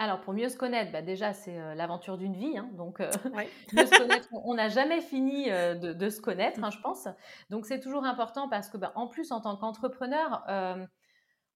Alors, 0.00 0.20
pour 0.20 0.32
mieux 0.32 0.48
se 0.48 0.56
connaître, 0.56 0.92
bah, 0.92 1.02
déjà, 1.02 1.32
c'est 1.32 1.58
euh, 1.58 1.74
l'aventure 1.74 2.18
d'une 2.18 2.34
vie. 2.34 2.56
Hein, 2.56 2.70
donc, 2.74 3.00
euh, 3.00 3.10
mieux 3.72 3.86
se 3.86 3.98
connaître, 3.98 4.28
on 4.32 4.54
n'a 4.54 4.68
jamais 4.68 5.00
fini 5.00 5.50
euh, 5.50 5.74
de, 5.74 6.08
se 6.08 6.20
connaître, 6.20 6.62
hein, 6.62 6.70
je 6.70 6.78
pense. 6.78 7.08
Donc, 7.50 7.66
c'est 7.66 7.80
toujours 7.80 8.04
important 8.04 8.48
parce 8.48 8.68
que, 8.68 8.76
bah, 8.76 8.92
en 8.94 9.08
plus, 9.08 9.32
en 9.32 9.40
tant 9.40 9.56
qu'entrepreneur, 9.56 10.44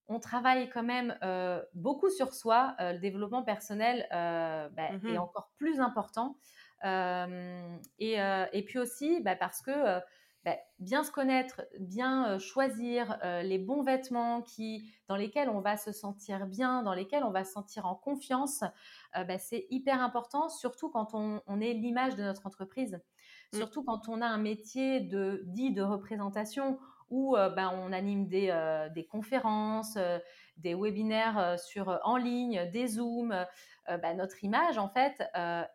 on 0.08 0.18
travaille 0.18 0.68
quand 0.68 0.82
même 0.82 1.16
beaucoup 1.74 2.10
sur 2.10 2.34
soi. 2.34 2.74
le 2.80 2.98
développement 2.98 3.44
personnel 3.44 4.06
bah, 4.10 4.68
est 4.76 5.14
mmh 5.14 5.18
encore 5.18 5.50
plus 5.56 5.80
important. 5.80 6.36
Et, 6.84 8.16
et, 8.18 8.64
puis 8.64 8.78
aussi, 8.78 9.22
parce 9.38 9.62
que 9.62 10.00
bah, 10.44 10.56
bien 10.78 11.04
se 11.04 11.10
connaître, 11.10 11.62
bien 11.78 12.38
choisir 12.38 13.18
les 13.42 13.58
bons 13.58 13.82
vêtements 13.82 14.42
qui, 14.42 14.92
dans 15.06 15.16
lesquels 15.16 15.48
on 15.48 15.60
va 15.60 15.76
se 15.76 15.92
sentir 15.92 16.46
bien, 16.46 16.82
dans 16.82 16.94
lesquels 16.94 17.22
on 17.22 17.30
va 17.30 17.44
se 17.44 17.52
sentir 17.52 17.86
en 17.86 17.94
confiance, 17.94 18.64
bah, 19.14 19.38
c'est 19.38 19.66
hyper 19.70 20.02
important, 20.02 20.48
surtout 20.48 20.90
quand 20.90 21.14
on, 21.14 21.60
est 21.60 21.74
l'image 21.74 22.16
de 22.16 22.22
notre 22.22 22.46
entreprise. 22.46 23.00
Mmh. 23.52 23.56
Surtout 23.58 23.84
quand 23.84 24.08
on 24.08 24.20
a 24.20 24.26
un 24.26 24.38
métier 24.38 25.00
de, 25.00 25.42
dit 25.46 25.72
de 25.72 25.82
représentation 25.82 26.78
où 27.08 27.36
bah, 27.36 27.70
on 27.74 27.92
anime 27.92 28.26
des, 28.26 28.52
des 28.94 29.04
conférences, 29.04 29.98
des 30.56 30.74
webinaires 30.74 31.56
sur, 31.60 32.00
en 32.04 32.16
ligne, 32.16 32.68
des 32.72 32.86
Zooms. 32.88 33.46
notre 34.16 34.42
image, 34.42 34.78
en 34.78 34.88
fait, 34.88 35.22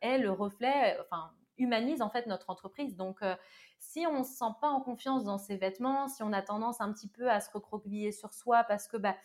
est 0.02 0.18
le 0.18 0.32
reflet, 0.32 0.98
enfin, 1.00 1.32
humanise 1.58 2.02
en 2.02 2.10
fait 2.10 2.28
notre 2.28 2.50
entreprise. 2.50 2.96
Donc, 2.96 3.20
si 3.80 4.06
on 4.08 4.20
ne 4.20 4.24
se 4.24 4.34
sent 4.34 4.54
pas 4.62 4.70
en 4.70 4.82
confiance 4.82 5.24
dans 5.24 5.38
ses 5.38 5.58
vêtements, 5.58 6.08
si 6.08 6.24
on 6.24 6.34
a 6.34 6.42
tendance 6.42 6.82
un 6.82 6.92
petit 6.92 7.08
peu 7.08 7.30
à 7.30 7.40
se 7.40 7.52
recroqueviller 7.52 8.12
sur 8.12 8.34
soi 8.34 8.64
parce 8.64 8.88
que 8.88 8.98
bah, 8.98 9.16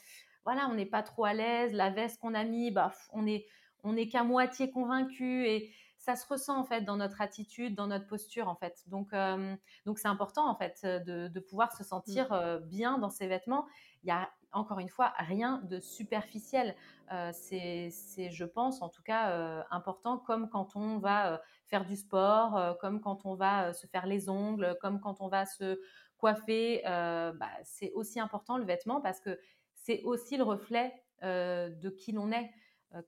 voilà, 0.45 0.69
on 0.71 0.75
n'est 0.75 0.87
pas 0.87 1.03
trop 1.03 1.25
à 1.25 1.35
l'aise, 1.35 1.73
la 1.73 1.91
veste 1.91 2.21
qu'on 2.21 2.35
a 2.35 2.45
mis, 2.45 2.71
bah, 2.71 2.93
on 3.13 3.27
est, 3.27 3.47
on 3.85 3.97
est 3.97 4.09
qu'à 4.09 4.25
moitié 4.25 4.71
convaincu 4.71 5.47
et 5.47 5.73
ça 6.03 6.17
se 6.17 6.27
ressent 6.27 6.59
en 6.59 6.65
fait 6.65 6.83
dans 6.83 6.97
notre 6.97 7.21
attitude, 7.21 7.77
dans 7.77 7.87
notre 7.87 8.09
posture 8.09 8.49
en 8.49 8.57
fait. 8.57 8.83
Donc, 8.89 9.13
euh, 9.13 9.55
donc 9.87 10.01
c'est 10.01 10.09
important 10.09 10.49
en 10.49 10.57
fait 10.57 10.85
de, 10.85 11.29
de 11.29 11.41
pouvoir 11.41 11.73
se 11.73 11.85
sentir 11.85 12.31
mmh. 12.31 12.35
euh, 12.35 12.59
bien 12.59 12.99
dans 12.99 13.11
ses 13.11 13.29
vêtements. 13.29 13.67
Il 14.03 14.09
y 14.09 14.11
a 14.11 14.29
encore 14.51 14.81
une 14.81 14.89
fois 14.89 15.13
rien 15.17 15.63
de 15.65 15.79
superficiel. 15.79 16.75
Euh, 17.13 17.31
c'est, 17.33 17.91
je 18.31 18.45
pense 18.45 18.83
en 18.83 18.89
tout 18.89 19.03
cas 19.03 19.65
important 19.71 20.19
comme 20.19 20.49
quand 20.51 20.75
on 20.75 20.99
va 20.99 21.41
faire 21.73 21.87
du 21.87 21.97
sport, 21.97 22.59
euh, 22.59 22.75
comme 22.75 23.01
quand 23.01 23.25
on 23.25 23.35
va 23.35 23.69
euh, 23.69 23.73
se 23.73 23.87
faire 23.87 24.05
les 24.07 24.29
ongles, 24.29 24.77
comme 24.83 25.01
quand 25.01 25.23
on 25.23 25.29
va 25.29 25.47
se 25.47 25.81
coiffer. 26.19 26.83
Euh, 26.87 27.33
bah, 27.33 27.49
c'est 27.65 27.93
aussi 27.93 28.21
important 28.21 28.59
le 28.59 28.65
vêtement 28.65 29.01
parce 29.01 29.21
que 29.21 29.39
c'est 29.75 30.03
aussi 30.03 30.37
le 30.37 30.45
reflet 30.45 30.93
de 31.23 31.89
qui 31.89 32.11
l'on 32.11 32.33
est. 32.33 32.51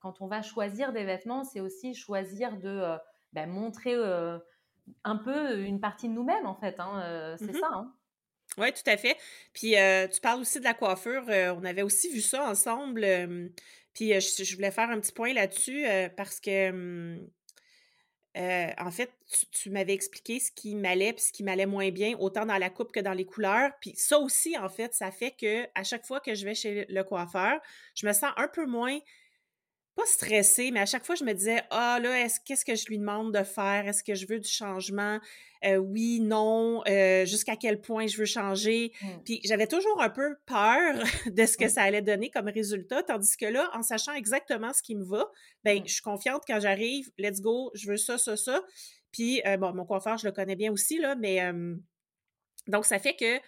quand 0.01 0.21
on 0.21 0.29
va 0.29 0.41
choisir 0.41 0.93
des 0.93 1.05
vêtements, 1.05 1.43
c'est 1.43 1.61
aussi 1.61 1.93
choisir 1.93 2.57
de 2.59 2.97
bah, 3.33 3.47
montrer 3.47 3.97
un 5.03 5.17
peu 5.17 5.59
une 5.59 5.81
partie 5.81 6.09
de 6.09 6.15
nous-mêmes, 6.15 6.47
en 6.47 6.55
fait. 6.55 6.79
Hein, 6.79 7.37
c'est 7.39 7.53
mmh 7.53 7.61
ça. 7.61 7.71
Hein. 7.73 7.93
Oui, 8.57 8.73
tout 8.73 8.89
à 8.89 8.97
fait. 8.97 9.17
Puis 9.53 9.75
tu 10.13 10.21
parles 10.21 10.41
aussi 10.41 10.61
de 10.61 10.65
la 10.65 10.75
coiffure. 10.75 11.25
on 11.27 11.65
avait 11.65 11.83
aussi 11.83 12.09
vu 12.09 12.21
ça 12.21 12.49
ensemble. 12.49 13.01
puis 13.95 14.21
je, 14.21 14.55
voulais 14.55 14.71
faire 14.71 14.91
un 14.91 15.01
petit 15.01 15.13
point 15.13 15.33
là-dessus 15.33 15.85
parce 16.17 16.39
que 16.39 17.21
en 18.37 18.91
fait, 18.91 19.13
tu, 19.53 19.71
m'avais 19.71 19.95
expliqué 19.95 20.41
ce 20.41 20.51
qui 20.51 20.75
m'allait 20.75 21.13
puis 21.13 21.23
ce 21.23 21.33
qui 21.33 21.45
m'allait 21.45 21.67
moins 21.67 21.91
bien, 21.91 22.17
autant 22.19 22.47
dans 22.47 22.59
la 22.59 22.71
coupe 22.71 22.93
que 22.93 23.01
dans 23.01 23.13
les 23.13 23.25
couleurs. 23.25 23.71
Puis 23.81 23.93
ça 23.97 24.19
aussi, 24.19 24.59
en 24.59 24.69
fait, 24.69 24.95
ça 24.95 25.11
fait 25.11 25.31
que 25.31 25.65
à 25.75 25.85
chaque 25.85 26.05
fois 26.05 26.21
que 26.21 26.35
je 26.35 26.45
vais 26.45 26.55
chez 26.55 26.87
le 26.89 27.05
coiffeur, 27.05 27.61
je 27.95 28.07
me 28.07 28.13
sens 28.13 28.33
un 28.37 28.49
peu 28.49 28.67
moins 28.67 28.99
pas 29.95 30.07
stressée, 30.07 30.71
mais 30.71 30.81
à 30.81 30.87
chaque 30.87 31.05
fois, 31.05 31.15
je 31.15 31.25
me 31.25 31.33
disais, 31.33 31.63
ah 31.71 31.99
là, 32.03 32.27
qu'est-ce 32.45 32.65
que 32.65 32.75
je 32.75 32.87
lui 32.87 32.99
demande 32.99 33.33
de 33.33 33.45
faire? 33.45 33.87
Est-ce 33.87 34.03
que 34.03 34.15
je 34.15 34.27
veux 34.27 34.41
du 34.41 34.49
changement? 34.49 35.21
Euh, 35.65 35.77
oui, 35.77 36.21
non, 36.21 36.83
euh, 36.87 37.25
jusqu'à 37.25 37.57
quel 37.57 37.81
point 37.81 38.07
je 38.07 38.19
veux 38.19 38.27
changer? 38.27 38.93
Mmh. 39.01 39.07
Puis 39.25 39.41
j'avais 39.45 39.67
toujours 39.67 40.03
un 40.03 40.11
peu 40.11 40.37
peur 40.47 40.95
de 41.27 41.47
ce 41.47 41.57
que 41.57 41.67
mmh. 41.67 41.69
ça 41.69 41.83
allait 41.83 42.03
donner 42.03 42.31
comme 42.31 42.49
résultat, 42.49 43.03
tandis 43.03 43.37
que 43.37 43.47
là, 43.47 43.71
en 43.73 43.83
sachant 43.83 44.13
exactement 44.13 44.73
ce 44.73 44.83
qui 44.83 44.95
me 44.95 45.05
va, 45.05 45.31
ben, 45.63 45.81
mmh. 45.81 45.87
je 45.87 45.93
suis 45.95 46.03
confiante 46.03 46.43
quand 46.47 46.61
j'arrive, 46.61 47.11
let's 47.19 47.41
go, 47.41 47.71
je 47.75 47.89
veux 47.89 47.97
ça, 47.97 48.19
ça, 48.19 48.37
ça. 48.37 48.63
Puis, 49.13 49.43
euh, 49.47 49.57
bon, 49.57 49.73
mon 49.73 49.87
coiffeur, 49.87 50.19
je 50.19 50.27
le 50.27 50.33
connais 50.33 50.57
bien 50.57 50.73
aussi, 50.73 50.99
là, 50.99 51.15
mais 51.15 51.41
donc 52.67 52.85
ça 52.85 52.99
fait 52.99 53.15
que 53.15 53.41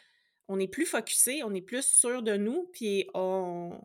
on 0.48 0.60
est 0.60 0.68
plus 0.68 0.86
focusé, 0.86 1.42
on 1.42 1.52
est 1.54 1.62
plus 1.62 1.84
sûr 1.84 2.22
de 2.22 2.36
nous, 2.36 2.70
puis 2.72 3.08
on, 3.14 3.80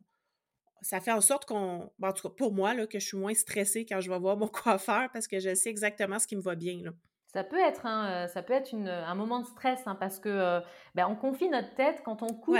ça 0.81 0.99
fait 0.99 1.11
en 1.11 1.21
sorte 1.21 1.45
qu'on, 1.45 1.91
ben, 1.99 2.09
en 2.09 2.13
tout 2.13 2.27
cas 2.27 2.33
pour 2.35 2.53
moi, 2.53 2.73
là, 2.73 2.87
que 2.87 2.99
je 2.99 3.05
suis 3.05 3.17
moins 3.17 3.33
stressée 3.33 3.85
quand 3.85 4.01
je 4.01 4.09
vais 4.09 4.19
voir 4.19 4.37
mon 4.37 4.47
coiffeur 4.47 5.09
parce 5.11 5.27
que 5.27 5.39
je 5.39 5.53
sais 5.55 5.69
exactement 5.69 6.19
ce 6.19 6.27
qui 6.27 6.35
me 6.35 6.41
va 6.41 6.55
bien. 6.55 6.81
Là. 6.83 6.91
Ça 7.33 7.45
peut 7.45 7.59
être 7.59 7.85
un, 7.85 8.25
euh, 8.25 8.27
ça 8.27 8.43
peut 8.43 8.51
être 8.51 8.73
une, 8.73 8.89
un 8.89 9.15
moment 9.15 9.39
de 9.39 9.45
stress 9.45 9.81
hein, 9.85 9.95
parce 9.95 10.19
que 10.19 10.27
euh, 10.27 10.59
ben, 10.95 11.07
on 11.07 11.15
confie 11.15 11.47
notre 11.47 11.73
tête 11.75 12.01
quand 12.03 12.23
on 12.23 12.33
coupe, 12.33 12.57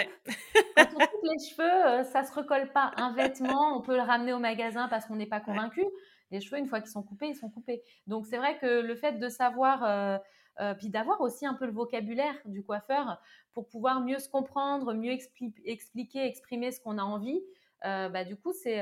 quand 0.78 0.88
on 0.96 1.00
coupe 1.00 1.24
les 1.24 1.46
cheveux, 1.46 1.88
euh, 1.88 2.04
ça 2.06 2.24
se 2.24 2.34
recolle 2.34 2.72
pas. 2.72 2.92
Un 2.96 3.12
vêtement, 3.16 3.76
on 3.76 3.82
peut 3.82 3.96
le 3.96 4.02
ramener 4.02 4.32
au 4.32 4.40
magasin 4.40 4.88
parce 4.88 5.06
qu'on 5.06 5.18
n'est 5.18 5.26
pas 5.26 5.42
convaincu. 5.42 5.84
Les 6.30 6.40
cheveux, 6.40 6.58
une 6.58 6.68
fois 6.68 6.80
qu'ils 6.80 6.92
sont 6.92 7.04
coupés, 7.04 7.28
ils 7.28 7.36
sont 7.36 7.50
coupés. 7.50 7.82
Donc 8.08 8.26
c'est 8.26 8.38
vrai 8.38 8.58
que 8.60 8.80
le 8.80 8.96
fait 8.96 9.20
de 9.20 9.28
savoir, 9.28 10.22
puis 10.78 10.88
d'avoir 10.88 11.20
aussi 11.20 11.46
un 11.46 11.56
peu 11.56 11.66
le 11.66 11.74
vocabulaire 11.74 12.36
du 12.46 12.64
coiffeur 12.64 13.20
pour 13.54 13.68
pouvoir 13.68 14.00
mieux 14.00 14.20
se 14.20 14.30
comprendre, 14.30 14.94
mieux 14.94 15.12
expliquer, 15.66 16.26
exprimer 16.26 16.72
ce 16.72 16.80
qu'on 16.80 16.98
a 16.98 17.04
envie. 17.04 17.42
Bah, 17.84 18.24
du 18.24 18.36
coup, 18.36 18.54
c'est, 18.54 18.80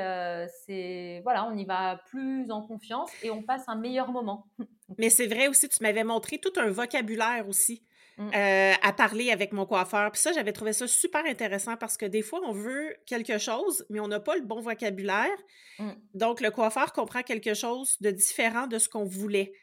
c'est, 0.66 1.22
voilà, 1.24 1.46
on 1.46 1.58
y 1.58 1.66
va 1.66 2.02
plus 2.10 2.50
en 2.52 2.62
confiance 2.62 3.12
et 3.24 3.30
on 3.32 3.44
passe 3.44 3.64
un 3.68 3.76
meilleur 3.76 4.12
moment. 4.12 4.46
Mais 4.98 5.10
c'est 5.10 5.28
vrai 5.28 5.48
aussi, 5.48 5.70
tu 5.70 5.82
m'avais 5.84 6.04
montré 6.04 6.38
tout 6.40 6.54
un 6.58 6.70
vocabulaire 6.70 7.48
aussi. 7.48 7.84
Mmh. 8.20 8.32
Euh, 8.36 8.74
à 8.82 8.92
parler 8.92 9.32
avec 9.32 9.54
mon 9.54 9.66
coiffeur. 9.66 10.12
Puis 10.12 10.22
ça, 10.22 10.34
j'avais 10.34 10.52
trouvé 10.52 10.74
ça 10.74 10.88
super 10.88 11.26
intéressant 11.26 11.78
parce 11.78 11.96
que 11.96 12.06
des 12.06 12.22
fois, 12.22 12.42
on 12.46 12.52
veut 12.52 12.94
quelque 13.06 13.38
chose, 13.38 13.86
mais 13.90 14.02
on 14.02 14.10
n'a 14.10 14.20
pas 14.20 14.36
le 14.36 14.42
bon 14.42 14.60
vocabulaire. 14.60 15.38
Mmh. 15.80 15.92
Donc, 16.16 16.42
le 16.42 16.52
coiffeur 16.52 16.92
comprend 16.92 17.24
quelque 17.24 17.54
chose 17.54 17.96
de 18.02 18.12
différent 18.12 18.68
de 18.68 18.78
ce 18.78 18.90
qu'on 18.90 19.06
voulait. 19.06 19.54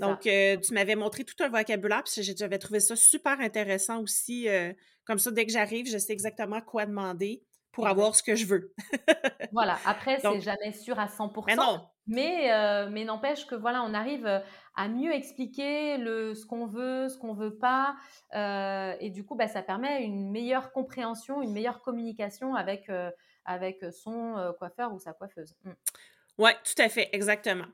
Donc, 0.00 0.26
euh, 0.26 0.58
tu 0.58 0.74
m'avais 0.74 0.96
montré 0.96 1.24
tout 1.24 1.42
un 1.42 1.48
vocabulaire, 1.48 2.02
puis 2.04 2.22
j'avais 2.22 2.58
trouvé 2.58 2.80
ça 2.80 2.94
super 2.94 3.40
intéressant 3.40 4.02
aussi. 4.02 4.50
Euh, 4.50 4.74
comme 5.06 5.18
ça, 5.18 5.30
dès 5.30 5.46
que 5.46 5.52
j'arrive, 5.52 5.90
je 5.90 5.96
sais 5.96 6.12
exactement 6.12 6.60
quoi 6.60 6.84
demander 6.84 7.42
pour 7.74 7.86
avoir 7.86 8.14
ce 8.14 8.22
que 8.22 8.34
je 8.34 8.46
veux. 8.46 8.74
voilà. 9.52 9.78
Après, 9.84 10.18
c'est 10.20 10.40
jamais 10.40 10.72
sûr 10.72 10.98
à 10.98 11.06
100%. 11.06 11.44
Mais 11.46 11.56
non. 11.56 11.86
Mais, 12.06 12.88
mais 12.90 13.04
n'empêche 13.04 13.46
que 13.46 13.54
voilà, 13.54 13.82
on 13.82 13.94
arrive 13.94 14.42
à 14.76 14.88
mieux 14.88 15.12
expliquer 15.12 15.96
le, 15.98 16.34
ce 16.34 16.46
qu'on 16.46 16.66
veut, 16.66 17.08
ce 17.08 17.16
qu'on 17.16 17.32
veut 17.32 17.56
pas. 17.56 17.96
Euh, 18.34 18.94
et 19.00 19.10
du 19.10 19.24
coup, 19.24 19.36
bah, 19.36 19.48
ça 19.48 19.62
permet 19.62 20.02
une 20.02 20.30
meilleure 20.30 20.72
compréhension, 20.72 21.42
une 21.42 21.52
meilleure 21.52 21.80
communication 21.82 22.54
avec, 22.54 22.88
euh, 22.88 23.10
avec 23.44 23.84
son 23.92 24.36
euh, 24.36 24.52
coiffeur 24.52 24.92
ou 24.92 24.98
sa 24.98 25.12
coiffeuse. 25.12 25.54
Mm. 25.64 25.72
Oui, 26.38 26.50
tout 26.64 26.82
à 26.82 26.88
fait, 26.88 27.08
exactement. 27.12 27.66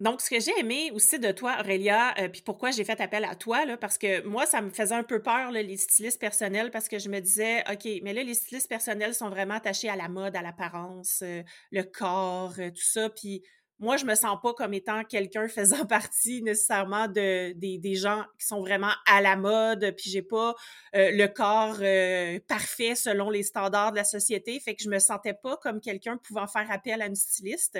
Donc, 0.00 0.20
ce 0.20 0.28
que 0.28 0.40
j'ai 0.40 0.58
aimé 0.58 0.90
aussi 0.92 1.18
de 1.18 1.30
toi, 1.30 1.56
Aurélia, 1.60 2.14
puis 2.32 2.42
pourquoi 2.42 2.72
j'ai 2.72 2.84
fait 2.84 3.00
appel 3.00 3.24
à 3.24 3.36
toi, 3.36 3.60
parce 3.80 3.96
que 3.96 4.26
moi, 4.26 4.44
ça 4.44 4.60
me 4.60 4.70
faisait 4.70 4.94
un 4.94 5.04
peu 5.04 5.22
peur, 5.22 5.52
les 5.52 5.76
stylistes 5.76 6.20
personnels, 6.20 6.70
parce 6.70 6.88
que 6.88 6.98
je 6.98 7.08
me 7.08 7.20
disais, 7.20 7.62
OK, 7.70 7.88
mais 8.02 8.12
là, 8.12 8.24
les 8.24 8.34
stylistes 8.34 8.68
personnels 8.68 9.14
sont 9.14 9.28
vraiment 9.28 9.54
attachés 9.54 9.88
à 9.88 9.96
la 9.96 10.08
mode, 10.08 10.34
à 10.34 10.42
l'apparence, 10.42 11.22
le 11.70 11.82
corps, 11.82 12.54
tout 12.56 12.82
ça. 12.82 13.08
Puis 13.08 13.44
moi, 13.80 13.96
je 13.96 14.04
me 14.06 14.14
sens 14.14 14.38
pas 14.42 14.54
comme 14.54 14.72
étant 14.72 15.04
quelqu'un 15.04 15.48
faisant 15.48 15.84
partie 15.86 16.42
nécessairement 16.42 17.08
de, 17.08 17.52
des, 17.52 17.94
gens 17.94 18.24
qui 18.38 18.46
sont 18.46 18.60
vraiment 18.60 18.92
à 19.06 19.20
la 19.20 19.36
mode, 19.36 19.94
puis 19.96 20.10
j'ai 20.10 20.22
pas 20.22 20.54
euh, 20.94 21.10
le 21.12 21.26
corps 21.26 21.76
euh, 21.80 22.38
parfait 22.48 22.94
selon 22.94 23.30
les 23.30 23.42
standards 23.42 23.92
de 23.92 23.96
la 23.96 24.04
société, 24.04 24.58
fait 24.60 24.74
que 24.74 24.82
je 24.82 24.88
me 24.88 24.98
sentais 24.98 25.34
pas 25.34 25.56
comme 25.58 25.80
quelqu'un 25.80 26.16
pouvant 26.16 26.46
faire 26.46 26.70
appel 26.70 27.02
à 27.02 27.06
une 27.06 27.14
styliste. 27.14 27.78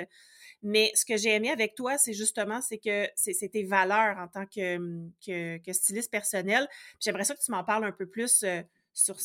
Mais 0.67 0.91
ce 0.95 1.05
que 1.05 1.15
j'ai 1.15 1.29
aimé 1.29 1.51
avec 1.51 1.75
toi, 1.75 1.99
c'est 1.99 2.13
justement 2.13 2.59
c'est 2.59 2.79
que 2.79 3.07
c'est 3.15 3.49
tes 3.49 3.63
valeurs 3.63 4.17
en 4.17 4.27
tant 4.27 4.47
que, 4.47 4.79
que, 5.23 5.73
styliste 5.73 6.09
personnel. 6.09 6.67
J'aimerais 6.99 7.23
ça 7.23 7.35
que 7.35 7.39
tu 7.39 7.51
m'en 7.51 7.63
parles 7.63 7.85
un 7.85 7.91
peu 7.91 8.07
plus 8.07 8.41
euh, 8.41 8.63
sur 8.91 9.15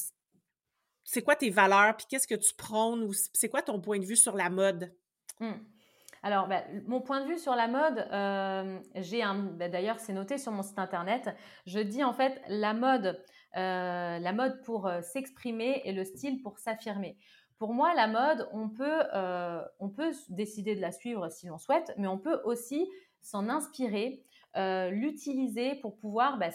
c'est 1.03 1.23
quoi 1.23 1.37
tes 1.37 1.49
valeurs, 1.49 1.97
puis 1.97 2.05
qu'est-ce 2.11 2.27
que 2.27 2.35
tu 2.35 2.55
prônes, 2.55 3.03
ou 3.05 3.15
c'est 3.33 3.49
quoi 3.49 3.63
ton 3.63 3.81
point 3.81 3.99
de 3.99 4.05
vue 4.05 4.17
sur 4.17 4.37
la 4.37 4.51
mode? 4.51 4.95
Mmh. 5.41 5.53
Alors, 6.23 6.47
bah, 6.47 6.63
mon 6.87 7.01
point 7.01 7.23
de 7.23 7.27
vue 7.27 7.39
sur 7.39 7.55
la 7.55 7.69
mode, 7.69 8.07
euh, 8.13 8.79
j'ai 8.97 9.23
un. 9.23 9.37
Bah, 9.37 9.71
d'ailleurs, 9.71 9.99
c'est 9.99 10.13
noté 10.13 10.37
sur 10.37 10.53
mon 10.53 10.63
site 10.63 10.79
internet. 10.79 11.35
Je 11.65 11.79
dis 11.79 12.05
en 12.05 12.13
fait 12.13 12.39
la 12.49 12.75
mode, 12.75 13.25
euh, 13.57 14.19
la 14.19 14.33
mode 14.35 14.61
pour 14.63 14.91
s'exprimer 15.01 15.81
et 15.87 15.93
le 15.93 16.05
style 16.05 16.43
pour 16.43 16.59
s'affirmer. 16.59 17.17
Pour 17.61 17.75
moi, 17.75 17.95
la 17.95 18.09
mode, 18.09 18.49
on 18.53 18.69
peut, 18.71 19.03
peut 19.95 20.13
décider 20.31 20.75
de 20.75 20.81
la 20.81 20.93
suivre 20.93 21.29
si 21.29 21.47
l'on 21.47 21.59
souhaite, 21.59 21.93
mais 21.99 22.09
on 22.09 22.19
peut 22.19 22.41
aussi 22.45 22.89
s'en 23.21 23.51
inspirer, 23.51 24.25
l'utiliser 24.57 25.75
pour 25.77 25.97
pouvoir 25.99 26.39
bah, 26.39 26.49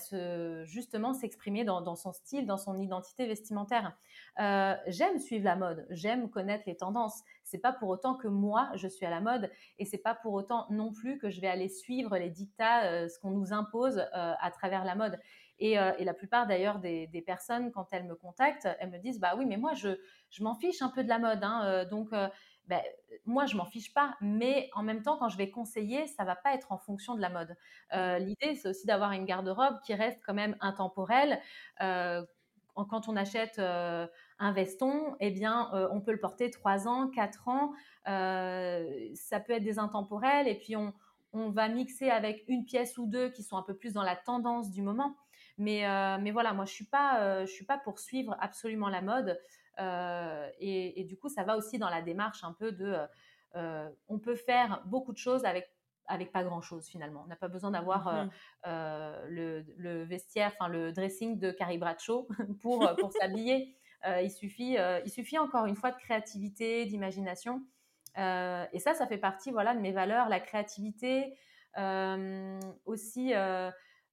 justement 0.65 1.13
s'exprimer 1.13 1.63
dans, 1.63 1.96
son 1.96 2.12
style, 2.12 2.48
dans 2.48 2.58
son 2.58 2.78
identité 2.80 3.28
vestimentaire. 3.28 3.96
j'aime 4.38 5.20
suivre 5.20 5.46
la 5.46 5.56
mode, 5.56 5.86
j'aime 5.91 6.28
connaître 6.28 6.63
les 6.65 6.76
tendances 6.76 7.22
c'est 7.46 7.60
pas 7.60 7.72
pour 7.72 7.89
autant 7.89 8.15
que 8.15 8.28
moi 8.28 8.70
je 8.76 8.88
suis 8.88 9.06
à 9.06 9.10
la 9.10 9.22
mode 9.22 9.50
et 9.78 9.86
c'est 9.86 10.00
pas 10.00 10.15
pour 10.15 10.34
autant 10.34 10.65
non 10.72 10.91
plus 10.91 11.18
que 11.20 11.30
je 11.30 11.39
vais 11.39 11.48
aller 11.48 11.70
suivre 11.70 12.18
les 12.18 12.30
dictats, 12.30 12.86
euh, 12.86 13.08
ce 13.08 13.20
qu'on 13.20 13.30
nous 13.30 13.54
impose 13.54 14.00
euh, 14.00 14.34
à 14.39 14.52
travers 14.52 14.84
la 14.84 14.96
mode. 14.96 15.18
Euh, 15.62 15.94
et, 15.98 16.04
la 16.04 16.13
plupart 16.13 16.48
d'ailleurs 16.48 16.80
des, 16.80 17.24
personnes, 17.26 17.72
quand 17.72 17.88
elles 17.91 18.06
me 18.06 18.15
contactent, 18.15 18.68
elles 18.80 18.89
me 18.89 18.98
disent 18.98 19.20
bah 19.20 19.36
oui, 19.38 19.46
mais 19.46 19.58
moi 19.58 19.74
je, 19.74 19.89
je 20.30 20.44
m'en 20.44 20.56
fiche 20.56 20.82
un 20.82 20.89
peu 20.89 21.04
de 21.04 21.10
la 21.10 21.20
mode, 21.20 21.44
hein, 21.44 21.86
donc 21.86 22.10
ben, 22.68 22.82
moi 23.26 23.46
je 23.46 23.56
m'en 23.56 23.65
fiche 23.65 23.94
pas, 23.94 24.15
mais 24.20 24.70
en 24.74 24.84
même 24.84 25.02
temps 25.02 25.18
quand 25.18 25.30
je 25.30 25.38
vais 25.38 25.50
conseiller, 25.50 26.08
ça 26.08 26.26
va 26.26 26.36
pas 26.36 26.54
être 26.54 26.72
en 26.72 26.78
fonction 26.78 27.15
de 27.15 27.22
la 27.22 27.30
mode. 27.30 27.56
L'idée 28.22 28.56
c'est 28.56 28.68
aussi 28.68 28.86
d'avoir 28.86 29.12
une 29.13 29.26
garde-robe 29.26 29.80
qui 29.86 29.94
reste 29.94 30.20
quand 30.26 30.34
même 30.34 30.58
intemporelle 30.60 31.41
quand 32.84 33.08
on 33.08 33.15
achète 33.15 33.58
euh, 33.60 34.06
un 34.38 34.52
veston, 34.52 35.15
eh 35.22 35.32
bien, 35.32 35.70
euh, 35.74 35.88
on 35.91 36.02
peut 36.02 36.12
le 36.12 36.20
porter 36.20 36.52
3 36.52 36.88
ans, 36.88 37.08
4 37.08 37.48
ans. 37.48 37.72
Euh, 38.08 39.10
ça 39.15 39.39
peut 39.39 39.54
être 39.54 39.63
des 39.63 39.80
intemporels 39.80 40.48
et 40.48 40.56
puis 40.56 40.76
on, 40.76 40.94
va 41.34 41.68
mixer 41.68 42.10
avec 42.10 42.46
une 42.48 42.63
pièce 42.63 42.98
ou 42.98 43.08
deux 43.08 43.30
qui 43.30 43.44
sont 43.44 43.58
un 43.58 43.62
peu 43.62 43.76
plus 43.76 43.91
dans 43.91 44.04
la 44.04 44.15
tendance 44.15 44.72
du 44.72 44.82
moment. 44.82 45.18
Mais, 45.58 45.84
mais 46.20 46.32
voilà, 46.32 46.54
moi, 46.54 46.65
je 46.65 46.72
ne 46.72 46.76
suis, 46.76 46.86
pas, 46.86 47.46
suis 47.48 47.65
pas 47.65 47.78
pour 47.78 48.00
suivre 48.00 48.36
absolument 48.39 48.89
la 48.89 49.02
mode. 49.02 49.39
Et, 50.60 51.00
et, 51.00 51.04
du 51.06 51.18
coup, 51.18 51.30
ça 51.30 51.44
va 51.44 51.58
aussi 51.58 51.78
dans 51.78 51.89
la 51.89 52.02
démarche 52.02 52.44
un 52.44 52.54
peu 52.54 52.72
de... 52.72 52.98
on 54.08 54.20
peut 54.20 54.36
faire 54.36 54.82
beaucoup 54.86 55.13
de 55.13 55.18
choses 55.18 55.46
avec 55.46 55.76
avec 56.08 56.32
pas 56.32 56.44
grand 56.44 56.62
chose 56.62 56.88
finalement. 56.88 57.24
On 57.26 57.28
n'a 57.28 57.36
pas 57.36 57.48
besoin 57.48 57.72
d'avoir 57.72 58.08
euh, 58.08 58.26
mmh 58.26 58.30
euh, 58.68 59.63
le, 59.78 60.04
vestiaire, 60.04 60.52
enfin 60.54 60.68
le 60.68 60.91
dressing 60.91 61.39
de 61.39 61.52
Carrie 61.52 61.78
Bradshaw 61.78 62.28
pour, 62.62 62.88
euh, 62.88 62.96
pour 62.96 63.12
s'habiller. 63.13 63.76
il, 64.22 64.32
suffit, 64.32 64.78
il 65.06 65.10
suffit 65.10 65.38
encore 65.38 65.65
une 65.65 65.76
fois 65.76 65.91
de 65.91 65.98
créativité, 65.98 66.86
d'imagination. 66.86 67.63
et 68.18 68.80
ça, 68.80 68.94
ça 68.94 69.08
fait 69.08 69.18
partie 69.18 69.52
voilà, 69.52 69.74
de 69.74 69.80
mes 69.80 69.91
valeurs, 69.91 70.30
la 70.30 70.39
créativité, 70.39 71.34
aussi 72.86 73.34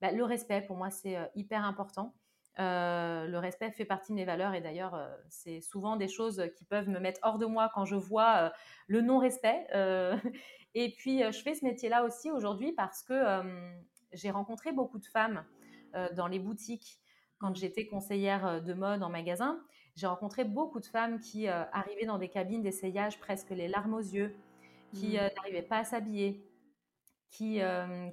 bah, 0.02 0.10
le 0.10 0.24
respect, 0.24 0.60
pour 0.62 0.76
moi, 0.76 0.90
c'est 0.90 1.16
hyper 1.36 1.64
important. 1.64 2.12
le 2.58 3.36
respect 3.38 3.70
fait 3.70 3.84
partie 3.84 4.10
de 4.10 4.16
mes 4.16 4.24
valeurs 4.24 4.52
et 4.52 4.60
d'ailleurs, 4.60 4.98
c'est 5.28 5.60
souvent 5.60 5.96
des 5.96 6.08
choses 6.08 6.42
qui 6.56 6.64
peuvent 6.64 6.88
me 6.88 6.98
mettre 6.98 7.20
hors 7.22 7.38
de 7.38 7.46
moi 7.46 7.70
quand 7.72 7.84
je 7.84 7.94
vois 7.94 8.52
le 8.88 9.00
non-respect. 9.00 9.66
Et 10.74 10.94
puis, 10.96 11.20
je 11.20 11.42
fais 11.42 11.54
ce 11.54 11.64
métier-là 11.64 12.02
aussi 12.02 12.30
aujourd'hui 12.30 12.72
parce 12.72 13.02
que 13.02 13.14
j'ai 14.12 14.30
rencontré 14.30 14.72
beaucoup 14.72 14.98
de 14.98 15.06
femmes 15.06 15.44
dans 16.16 16.26
les 16.26 16.40
boutiques 16.40 16.98
quand 17.38 17.54
j'étais 17.54 17.86
conseillère 17.86 18.60
de 18.60 18.74
mode 18.74 19.02
en 19.04 19.08
magasin. 19.08 19.60
J'ai 19.94 20.08
rencontré 20.08 20.44
beaucoup 20.44 20.80
de 20.80 20.86
femmes 20.86 21.20
qui 21.20 21.46
arrivaient 21.46 22.06
dans 22.06 22.18
des 22.18 22.28
cabines 22.28 22.62
d'essayage 22.62 23.20
presque 23.20 23.50
les 23.50 23.68
larmes 23.68 23.94
aux 23.94 24.00
yeux, 24.00 24.34
qui 24.94 25.16
mmh. 25.16 25.30
n'arrivaient 25.36 25.62
pas 25.62 25.78
à 25.78 25.84
s'habiller, 25.84 26.44
qui, 27.32 27.60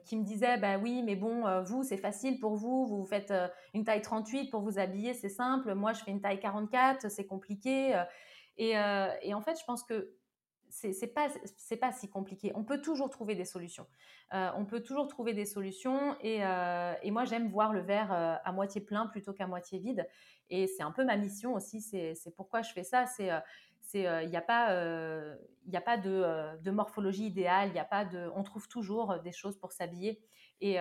qui 0.05 0.17
me 0.17 0.23
disaient 0.23 0.57
bah 0.57 0.77
oui, 0.77 1.03
mais 1.03 1.15
bon, 1.15 1.43
vous, 1.63 1.83
c'est 1.83 1.97
facile 1.97 2.39
pour 2.39 2.55
vous, 2.55 2.87
vous 2.87 3.05
faites 3.05 3.33
une 3.73 3.83
taille 3.83 4.01
38 4.01 4.49
pour 4.49 4.61
vous 4.61 4.79
habiller, 4.79 5.13
c'est 5.13 5.29
simple. 5.29 5.75
Moi, 5.75 5.93
je 5.93 6.03
fais 6.03 6.11
une 6.11 6.21
taille 6.21 6.39
44, 6.39 7.11
c'est 7.11 7.25
compliqué. 7.25 8.01
Et, 8.57 8.71
et, 8.71 9.33
en 9.33 9.41
fait, 9.41 9.59
je 9.59 9.65
pense 9.65 9.83
que 9.83 10.15
c'est 10.69 11.13
pas 11.13 11.29
c'est 11.57 11.77
pas 11.77 11.91
si 11.91 12.09
compliqué. 12.09 12.51
On 12.55 12.63
peut 12.63 12.81
toujours 12.81 13.09
trouver 13.09 13.35
des 13.35 13.45
solutions. 13.45 13.87
on 14.31 14.65
peut 14.65 14.81
toujours 14.81 15.07
trouver 15.07 15.33
des 15.33 15.45
solutions. 15.45 16.15
Et, 16.21 16.37
et 16.37 17.11
moi, 17.11 17.25
j'aime 17.25 17.49
voir 17.49 17.73
le 17.73 17.81
verre 17.81 18.11
à 18.11 18.51
moitié 18.51 18.81
plein 18.81 19.07
plutôt 19.07 19.33
qu'à 19.33 19.47
moitié 19.47 19.79
vide. 19.79 20.07
Et 20.49 20.67
c'est 20.67 20.83
un 20.83 20.91
peu 20.91 21.03
ma 21.03 21.17
mission 21.17 21.53
aussi. 21.53 21.81
C'est 21.81 22.35
pourquoi 22.35 22.61
je 22.61 22.71
fais 22.71 22.83
ça. 22.83 23.05
C'est 23.07 23.29
il 23.93 24.29
n'y 24.29 24.37
a 24.37 24.41
pas, 24.41 24.73
il 25.65 25.75
a 25.75 25.81
pas 25.81 25.97
de, 25.97 26.57
de, 26.61 26.71
morphologie 26.71 27.25
idéale, 27.25 27.71
il 27.73 27.79
a 27.79 27.85
pas 27.85 28.05
de, 28.05 28.29
on 28.35 28.43
trouve 28.43 28.67
toujours 28.67 29.19
des 29.19 29.31
choses 29.31 29.57
pour 29.57 29.71
s'habiller. 29.71 30.21
Et, 30.61 30.75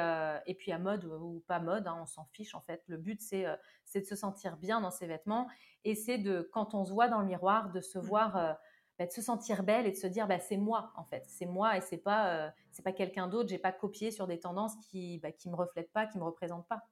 et, 0.46 0.54
puis 0.54 0.72
à 0.72 0.78
mode 0.78 1.04
ou 1.04 1.42
pas 1.46 1.60
mode, 1.60 1.86
hein, 1.86 1.98
on 2.02 2.06
s'en 2.06 2.26
fiche 2.32 2.54
en 2.54 2.60
fait. 2.60 2.82
Le 2.88 2.98
but 2.98 3.20
c'est 3.20 3.46
de 3.94 4.04
se 4.04 4.16
sentir 4.16 4.56
bien 4.58 4.80
dans 4.80 4.90
ses 4.90 5.06
vêtements 5.06 5.48
et 5.84 5.94
c'est 5.94 6.18
de, 6.18 6.48
quand 6.52 6.74
on 6.74 6.84
se 6.84 6.92
voit 6.92 7.08
dans 7.08 7.20
le 7.20 7.26
miroir, 7.26 7.70
de 7.70 7.80
se 7.80 7.98
mmh. 7.98 8.02
voir, 8.02 8.58
bah, 8.98 9.06
de 9.06 9.12
se 9.12 9.22
sentir 9.22 9.62
belle 9.62 9.86
et 9.86 9.92
de 9.92 9.96
se 9.96 10.06
dire 10.06 10.26
bah, 10.26 10.38
c'est 10.40 10.56
moi 10.56 10.92
en 10.96 11.04
fait, 11.04 11.24
c'est 11.26 11.46
moi 11.46 11.76
et 11.76 11.80
c'est 11.80 11.98
pas, 11.98 12.52
c'est 12.72 12.82
pas 12.82 12.92
quelqu'un 12.92 13.28
d'autre. 13.28 13.48
J'ai 13.48 13.58
pas 13.58 13.72
copié 13.72 14.10
sur 14.10 14.26
des 14.26 14.38
tendances 14.38 14.74
qui, 14.90 15.18
bah, 15.18 15.32
qui 15.32 15.48
me 15.48 15.56
reflètent 15.56 15.92
pas, 15.92 16.06
qui 16.06 16.18
me 16.18 16.24
représentent 16.24 16.68
pas. 16.68 16.82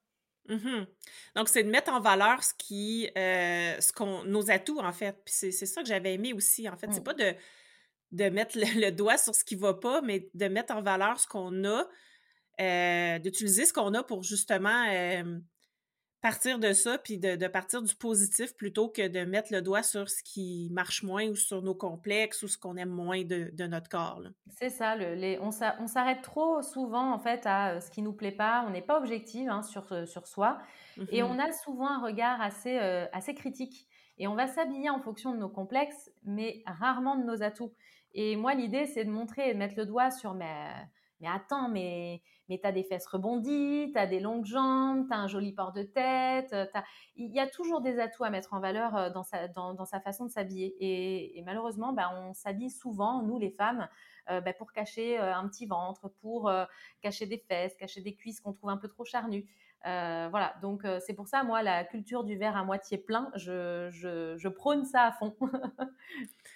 Mmh 0.49 0.87
Donc, 1.35 1.49
c'est 1.49 1.65
de 1.65 1.71
mettre 1.71 1.93
en 1.93 2.01
valeur 2.01 2.43
ce 2.43 2.55
qui, 2.55 3.11
euh, 3.17 3.81
ce 3.81 3.93
qu'on, 3.93 4.25
nos 4.25 4.51
atouts, 4.51 4.79
en 4.79 4.93
fait. 4.93 5.21
Puis 5.25 5.35
c'est, 5.35 5.51
ça 5.53 5.83
que 5.83 5.89
j'avais 5.89 6.15
aimé 6.15 6.33
aussi, 6.33 6.69
en 6.69 6.77
fait. 6.77 6.93
C'est 6.93 7.01
mmh. 7.01 7.05
pas 7.05 7.15
de, 7.15 7.35
de 8.13 8.29
mettre 8.29 8.57
le, 8.59 8.91
doigt 8.91 9.19
sur 9.19 9.35
ce 9.35 9.45
qui 9.45 9.57
va 9.57 9.75
pas, 9.75 10.01
mais 10.03 10.29
de 10.35 10.47
mettre 10.47 10.75
en 10.75 10.83
valeur 10.83 11.19
ce 11.19 11.27
qu'on 11.27 11.65
a, 11.65 11.87
euh, 12.61 13.19
d'utiliser 13.19 13.67
ce 13.67 13.73
qu'on 13.73 13.95
a 13.95 14.03
pour 14.03 14.23
justement 14.23 14.87
euh, 14.91 15.39
partir 16.27 16.59
de 16.59 16.73
ça, 16.73 16.99
puis 16.99 17.19
de, 17.19 17.47
partir 17.47 17.83
du 17.83 17.95
positif 17.95 18.57
plutôt 18.57 18.89
que 18.89 19.07
de 19.07 19.25
mettre 19.25 19.53
le 19.53 19.63
doigt 19.63 19.85
sur 19.85 20.11
ce 20.11 20.25
qui 20.25 20.69
marche 20.73 21.05
moins 21.05 21.29
ou 21.29 21.37
sur 21.37 21.63
nos 21.63 21.75
complexes 21.77 22.43
ou 22.43 22.49
ce 22.49 22.59
qu'on 22.59 22.77
aime 22.77 22.89
moins 22.89 23.23
de, 23.23 23.67
notre 23.69 23.89
corps. 23.89 24.21
C'est 24.49 24.71
ça, 24.71 24.97
le, 24.97 25.15
les, 25.15 25.39
on 25.39 25.53
s'arrête 25.53 26.23
trop 26.23 26.63
souvent 26.63 27.13
en 27.13 27.21
fait 27.21 27.47
à 27.47 27.75
euh, 27.75 27.81
ce 27.81 27.93
qui 27.93 28.03
nous 28.03 28.13
plaît 28.13 28.33
pas, 28.33 28.65
on 28.67 28.71
n'est 28.71 28.83
pas 28.83 28.99
objectif 28.99 29.49
hein, 29.49 29.63
sur, 29.63 29.93
euh, 29.93 30.05
sur 30.05 30.27
soi 30.27 30.59
et 31.13 31.23
on 31.23 31.37
mm-hmm. 31.37 31.49
a 31.49 31.53
souvent 31.53 31.89
un 31.89 32.03
regard 32.03 32.41
assez, 32.41 32.77
euh, 32.77 33.07
assez 33.13 33.35
critique 33.37 33.87
et 34.19 34.27
on 34.27 34.35
va 34.35 34.49
s'habiller 34.49 34.91
en 34.91 34.99
fonction 34.99 35.33
de 35.33 35.39
nos 35.39 35.49
complexes 35.49 36.11
mais 36.25 36.65
rarement 36.67 37.15
de 37.15 37.23
nos 37.23 37.45
atouts. 37.45 37.73
Et 38.15 38.35
moi 38.35 38.55
l'idée 38.55 38.87
c'est 38.87 39.05
de 39.05 39.11
montrer 39.11 39.51
et 39.51 39.55
de 39.55 39.59
mettre 39.59 39.77
le 39.77 39.87
doigt 39.87 40.11
sur 40.11 40.35
mes 40.35 40.73
mais 41.21 41.29
attends, 41.29 41.69
mais, 41.69 42.23
mais 42.49 42.59
tu 42.59 42.67
as 42.67 42.73
des 42.73 42.85
fesses 42.85 43.07
rebondies, 43.07 43.91
tu 43.93 43.99
as 43.99 44.07
des 44.07 44.21
longues 44.21 44.45
jambes, 44.45 45.07
tu 45.09 45.15
as 45.15 45.19
un 45.19 45.27
joli 45.27 45.53
port 45.53 45.73
de 45.73 45.83
tête. 45.83 46.53
Euh, 46.53 46.67
il 47.17 47.33
y 47.33 47.41
a 47.41 47.47
toujours 47.47 47.81
des 47.81 47.99
atouts 47.99 48.25
à 48.25 48.31
mettre 48.31 48.53
en 48.55 48.61
valeur 48.61 48.97
euh, 48.97 49.11
dans 49.11 49.23
sa, 49.23 50.01
façon 50.01 50.27
de 50.27 50.31
s'habiller. 50.31 50.77
Et, 50.81 51.43
malheureusement, 51.43 51.93
bah, 51.93 52.11
on 52.15 52.35
s'habille 52.35 52.71
souvent, 52.71 53.23
nous 53.23 53.39
les 53.39 53.51
femmes, 53.51 53.89
euh, 54.31 54.41
bah, 54.41 54.53
pour 54.53 54.73
cacher 54.73 55.19
un 55.19 55.49
petit 55.49 55.67
ventre, 55.67 56.09
pour 56.21 56.51
cacher 57.01 57.27
des 57.27 57.39
fesses, 57.39 57.75
cacher 57.77 58.01
des 58.01 58.15
cuisses 58.15 58.41
qu'on 58.41 58.53
trouve 58.53 58.71
un 58.71 58.77
peu 58.77 58.89
trop 58.89 59.05
charnues. 59.05 59.47
voilà, 59.85 60.55
donc 60.63 60.87
c'est 61.01 61.15
pour 61.15 61.29
ça, 61.29 61.45
moi, 61.45 61.63
la 61.63 61.85
culture 61.85 62.25
du 62.25 62.37
verre 62.37 62.57
à 62.57 62.65
moitié 62.65 62.99
plein, 62.99 63.31
je 63.35 64.49
prône 64.49 64.85
ça 64.85 65.05
à 65.05 65.13
fond. 65.13 65.35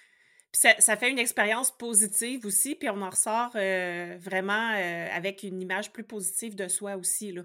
ça, 0.53 0.95
fait 0.97 1.09
une 1.09 1.19
expérience 1.19 1.71
positive 1.71 2.45
aussi, 2.45 2.75
puis 2.75 2.89
on 2.89 3.01
en 3.01 3.09
ressort 3.09 3.51
euh, 3.55 4.17
vraiment 4.19 4.73
euh, 4.73 5.07
avec 5.11 5.43
une 5.43 5.61
image 5.61 5.91
plus 5.91 6.03
positive 6.03 6.55
de 6.55 6.67
soi 6.67 6.97
aussi. 6.97 7.31
Là. 7.31 7.43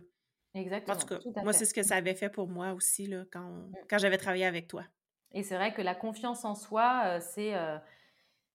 Exactement. 0.54 0.96
En 0.96 0.98
tout 0.98 1.06
cas, 1.06 1.42
moi, 1.42 1.52
c'est 1.52 1.66
ce 1.66 1.74
que 1.74 1.82
ça 1.82 1.96
avait 1.96 2.14
fait 2.14 2.30
pour 2.30 2.48
moi 2.48 2.72
aussi 2.72 3.06
là, 3.06 3.24
quand, 3.30 3.48
mmh. 3.48 3.72
quand 3.88 3.98
j'avais 3.98 4.18
travaillé 4.18 4.46
avec 4.46 4.66
toi. 4.66 4.84
Et 5.32 5.42
c'est 5.42 5.54
vrai 5.54 5.72
que 5.72 5.82
la 5.82 5.94
confiance 5.94 6.44
en 6.44 6.54
soi, 6.54 7.02
euh, 7.06 7.20
c'est. 7.20 7.54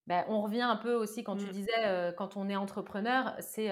Ben, 0.08 0.26
on 0.28 0.42
revient 0.42 0.64
un 0.64 0.78
peu 0.78 0.96
aussi 0.96 1.24
quand 1.24 1.38
tu 1.38 1.46
mmh. 1.46 1.52
disais, 1.52 2.14
quand 2.18 2.36
on 2.36 2.50
est 2.50 2.56
entrepreneur, 2.56 3.36
c'est 3.40 3.70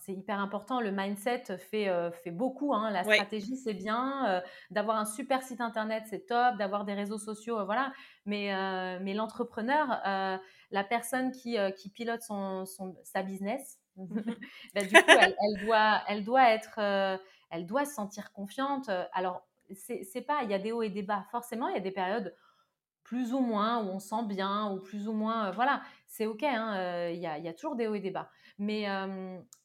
c'est 0.00 0.12
hyper 0.12 0.40
important. 0.40 0.80
Le 0.80 0.90
mindset 0.90 1.58
fait, 1.58 1.88
euh, 1.88 2.10
fait 2.10 2.30
beaucoup. 2.30 2.74
Hein. 2.74 2.90
La 2.90 3.04
stratégie, 3.04 3.56
c'est 3.56 3.74
bien. 3.74 4.26
Euh, 4.28 4.40
d'avoir 4.70 4.96
un 4.96 5.04
super 5.04 5.42
site 5.42 5.60
internet, 5.60 6.04
c'est 6.08 6.26
top. 6.26 6.56
D'avoir 6.56 6.84
des 6.84 6.94
réseaux 6.94 7.18
sociaux, 7.18 7.58
euh, 7.60 7.64
voilà. 7.64 7.92
Mais, 8.24 8.52
mais 9.00 9.14
l'entrepreneur, 9.14 10.00
la 10.70 10.84
personne 10.84 11.30
qui, 11.30 11.56
qui 11.76 11.90
pilote 11.90 12.22
son, 12.22 12.64
sa 13.04 13.22
business, 13.22 13.78
bah, 14.74 14.82
du 14.82 14.92
coup, 14.92 15.18
elle, 15.40 15.64
doit, 15.64 16.02
elle 16.08 16.24
doit 16.24 16.50
être, 16.50 16.80
elle 17.50 17.66
doit 17.66 17.84
se 17.84 17.94
sentir 17.94 18.32
confiante. 18.32 18.90
Alors, 19.12 19.46
c'est 19.74 20.22
pas, 20.26 20.42
il 20.42 20.50
y 20.50 20.54
a 20.54 20.58
des 20.58 20.72
hauts 20.72 20.82
et 20.82 20.90
des 20.90 21.02
bas. 21.02 21.24
Forcément, 21.30 21.68
il 21.68 21.74
y 21.74 21.78
a 21.78 21.80
des 21.80 21.92
périodes 21.92 22.34
plus 23.06 23.32
ou 23.32 23.38
moins 23.38 23.84
où 23.84 23.88
on 23.88 24.00
sent 24.00 24.24
bien 24.26 24.72
ou 24.72 24.80
plus 24.80 25.06
ou 25.06 25.12
moins, 25.12 25.52
voilà, 25.52 25.80
c'est 26.08 26.26
ok. 26.26 26.42
Hein, 26.42 27.08
il 27.10 27.20
y, 27.20 27.26
a, 27.26 27.38
y, 27.38 27.46
a, 27.46 27.54
toujours 27.54 27.76
des 27.76 27.86
hauts 27.86 27.94
et 27.94 28.00
des 28.00 28.10
bas. 28.10 28.28
Mais, 28.58 28.86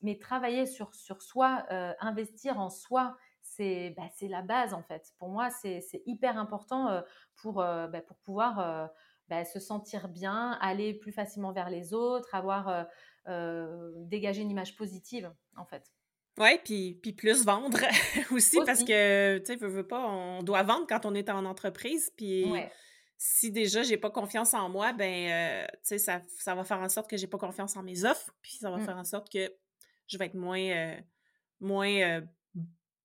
mais 0.03 0.19
travailler 0.19 0.67
sur, 0.67 0.93
sur 0.93 1.23
soi, 1.23 1.65
investir 1.99 2.59
en 2.59 2.69
soi, 2.69 3.17
c'est 3.41 3.95
bah, 3.97 4.03
la 4.21 4.43
base 4.43 4.75
en 4.75 4.83
fait. 4.83 5.11
Pour 5.17 5.29
moi, 5.29 5.49
c'est 5.49 6.03
hyper 6.05 6.37
important 6.37 7.01
pour, 7.35 7.53
bah, 7.55 8.01
pour 8.05 8.17
pouvoir 8.17 8.91
bah, 9.27 9.43
se 9.43 9.59
sentir 9.59 10.07
bien, 10.07 10.51
aller 10.61 10.93
plus 10.93 11.11
facilement 11.11 11.51
vers 11.51 11.71
les 11.71 11.95
autres, 11.95 12.35
avoir 12.35 12.85
dégagé 13.25 14.43
une 14.43 14.51
image 14.51 14.75
positive 14.75 15.33
en 15.57 15.65
fait. 15.65 15.91
Oui, 16.37 16.59
puis, 16.63 16.99
puis 17.01 17.11
plus 17.11 17.43
vendre 17.43 17.79
aussi, 18.31 18.59
parce 18.65 18.83
que, 18.83 19.39
tu 19.39 19.45
sais, 19.45 19.55
veux, 19.55 19.85
pas, 19.85 20.07
on 20.07 20.43
doit 20.43 20.63
vendre 20.63 20.85
quand 20.87 21.05
on 21.05 21.13
est 21.13 21.29
en 21.29 21.43
entreprise, 21.45 22.11
puis 22.15 22.45
si 23.23 23.51
déjà 23.51 23.83
j'ai 23.83 23.97
pas 23.97 24.09
confiance 24.09 24.55
en 24.55 24.67
moi, 24.67 24.93
ben, 24.93 25.29
euh, 25.29 25.67
tu 25.87 25.99
sais, 25.99 25.99
ça, 25.99 26.55
va 26.55 26.63
faire 26.63 26.79
en 26.79 26.89
sorte 26.89 27.07
que 27.07 27.17
j'ai 27.17 27.27
pas 27.27 27.37
confiance 27.37 27.77
en 27.77 27.83
mes 27.83 28.03
offres, 28.03 28.33
puis 28.41 28.53
ça 28.53 28.71
va 28.71 28.77
mmh. 28.77 28.85
faire 28.85 28.97
en 28.97 29.03
sorte 29.03 29.31
que 29.31 29.53
je 30.07 30.17
vais 30.17 30.25
être 30.25 30.33
moins, 30.33 30.59
euh, 30.59 30.99
moins 31.59 32.01
euh, 32.01 32.21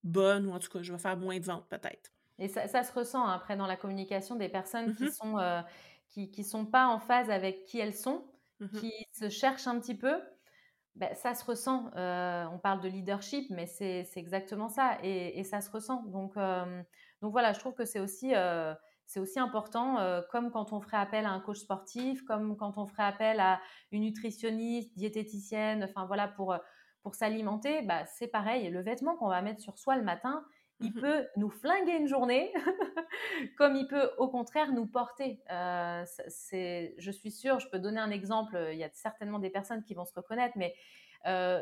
bonne, 0.02 0.46
ou 0.46 0.54
en 0.54 0.58
tout 0.58 0.70
cas, 0.70 0.80
je 0.80 0.90
vais 0.90 0.98
faire 0.98 1.18
moins 1.18 1.38
de 1.38 1.44
ventes 1.44 1.68
peut-être. 1.68 2.12
Et 2.38 2.48
ça, 2.48 2.66
se 2.66 2.92
ressent 2.94 3.26
hein, 3.26 3.34
après 3.34 3.58
dans 3.58 3.66
la 3.66 3.76
communication 3.76 4.36
des 4.36 4.48
personnes 4.48 4.96
qui 4.96 5.04
mmh 5.04 5.10
sont 5.10 5.64
qui, 6.08 6.30
qui 6.30 6.44
sont 6.44 6.64
pas 6.64 6.86
en 6.86 6.98
phase 6.98 7.28
avec 7.28 7.66
qui 7.66 7.78
elles 7.78 7.94
sont, 7.94 8.24
mmh 8.60 8.80
qui 8.80 8.92
se 9.12 9.28
cherchent 9.28 9.66
un 9.66 9.78
petit 9.78 9.94
peu. 9.94 10.18
Ben, 10.94 11.14
ça 11.14 11.34
se 11.34 11.44
ressent. 11.44 11.90
on 11.94 12.58
parle 12.58 12.80
de 12.80 12.88
leadership, 12.88 13.50
mais 13.50 13.66
c'est 13.66 14.08
exactement 14.16 14.70
ça, 14.70 14.96
et, 15.02 15.38
et, 15.38 15.44
ça 15.44 15.60
se 15.60 15.70
ressent. 15.70 16.04
Donc, 16.04 16.36
donc 17.20 17.32
voilà, 17.32 17.52
je 17.52 17.58
trouve 17.58 17.74
que 17.74 17.84
c'est 17.84 18.00
aussi 18.00 18.32
c'est 19.06 19.20
aussi 19.20 19.38
important, 19.38 19.98
euh, 20.00 20.20
comme 20.30 20.50
quand 20.50 20.72
on 20.72 20.80
ferait 20.80 20.96
appel 20.96 21.26
à 21.26 21.30
un 21.30 21.40
coach 21.40 21.58
sportif, 21.58 22.24
comme 22.24 22.56
quand 22.56 22.76
on 22.76 22.86
ferait 22.86 23.04
appel 23.04 23.38
à 23.38 23.60
une 23.92 24.02
nutritionniste, 24.02 24.96
diététicienne, 24.96 25.84
enfin 25.84 26.06
voilà, 26.06 26.26
pour, 26.26 26.52
euh, 26.52 26.58
pour 27.02 27.14
s'alimenter, 27.14 27.82
bah, 27.82 28.04
c'est 28.06 28.26
pareil. 28.26 28.68
Le 28.68 28.80
vêtement 28.82 29.16
qu'on 29.16 29.28
va 29.28 29.42
mettre 29.42 29.60
sur 29.60 29.78
soi 29.78 29.96
le 29.96 30.02
matin, 30.02 30.44
il 30.80 30.90
mmh 30.90 31.00
peut 31.00 31.26
nous 31.36 31.48
flinguer 31.48 31.96
une 31.96 32.08
journée, 32.08 32.52
comme 33.56 33.76
il 33.76 33.86
peut 33.86 34.10
au 34.18 34.28
contraire 34.28 34.72
nous 34.72 34.86
porter. 34.86 35.40
Euh, 35.50 36.04
c'est, 36.28 36.94
je 36.98 37.10
suis 37.10 37.30
sûre, 37.30 37.60
je 37.60 37.68
peux 37.70 37.78
donner 37.78 38.00
un 38.00 38.10
exemple, 38.10 38.58
il 38.72 38.78
y 38.78 38.84
a 38.84 38.90
certainement 38.92 39.38
des 39.38 39.50
personnes 39.50 39.84
qui 39.84 39.94
vont 39.94 40.04
se 40.04 40.12
reconnaître, 40.14 40.56
mais 40.56 40.74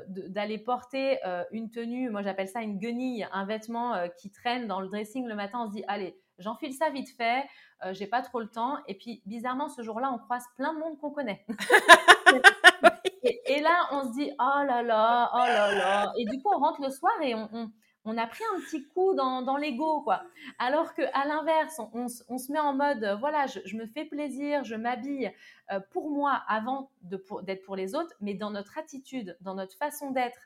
d'aller 0.09 0.59
porter 0.59 1.21
une 1.51 1.71
tenue, 1.71 2.11
moi 2.11 2.21
j'appelle 2.21 2.49
ça 2.49 2.61
une 2.61 2.77
guenille, 2.77 3.27
un 3.33 3.47
vêtement 3.47 3.95
qui 4.19 4.31
traîne 4.31 4.67
dans 4.67 4.79
le 4.79 4.89
dressing 4.89 5.27
le 5.27 5.35
matin, 5.35 5.61
on 5.65 5.69
se 5.69 5.73
dit, 5.73 5.85
allez, 5.89 6.21
J'enfile 6.39 6.73
ça 6.75 6.91
vite 6.91 7.09
fait, 7.17 7.45
euh, 7.85 7.93
j'ai 7.93 8.07
pas 8.07 8.23
trop 8.23 8.41
le 8.41 8.49
temps. 8.49 8.79
Et 8.89 8.95
puis, 8.95 9.23
bizarrement, 9.27 9.69
ce 9.69 9.83
jour-là, 9.83 10.13
on 10.13 10.19
croise 10.19 10.45
plein 10.57 10.75
de 10.75 10.79
monde 10.79 10.99
qu'on 10.99 11.11
connaît. 11.11 11.45
et, 13.47 13.61
là, 13.61 13.89
on 13.93 14.05
se 14.05 14.13
dit, 14.13 14.31
oh 14.39 14.63
là 14.67 14.83
là, 14.83 15.31
oh 15.35 15.39
là 15.39 15.75
là. 15.75 16.13
Et 16.19 16.25
du 16.25 16.43
coup, 16.43 16.51
on 16.55 16.59
rentre 16.59 16.83
le 16.83 16.91
soir 16.91 17.13
et 17.23 17.35
on, 17.35 17.71
on, 18.05 18.19
a 18.19 18.27
pris 18.27 18.45
un 18.55 18.61
petit 18.61 18.87
coup 18.89 19.15
dans, 19.15 19.43
dans 19.43 19.57
l'ego, 19.57 20.03
quoi. 20.03 20.23
Alors 20.59 20.95
qu'à 20.95 21.25
l'inverse, 21.27 21.79
on, 21.93 22.07
on, 22.29 22.39
se 22.39 22.53
met 22.53 22.59
en 22.59 22.75
mode, 22.75 23.05
euh, 23.05 23.17
voilà, 23.17 23.47
je, 23.47 23.77
me 23.77 23.87
fais 23.87 24.05
plaisir, 24.05 24.65
je 24.65 24.75
m'habille 24.75 25.33
euh, 25.73 25.81
pour 25.91 26.11
moi 26.11 26.43
avant 26.49 26.91
d'être 27.03 27.65
pour 27.65 27.77
les 27.77 27.95
autres, 27.95 28.15
mais 28.21 28.35
dans 28.35 28.51
notre 28.51 28.79
attitude, 28.79 29.37
dans 29.41 29.55
notre 29.55 29.77
façon 29.77 30.11
d'être, 30.11 30.41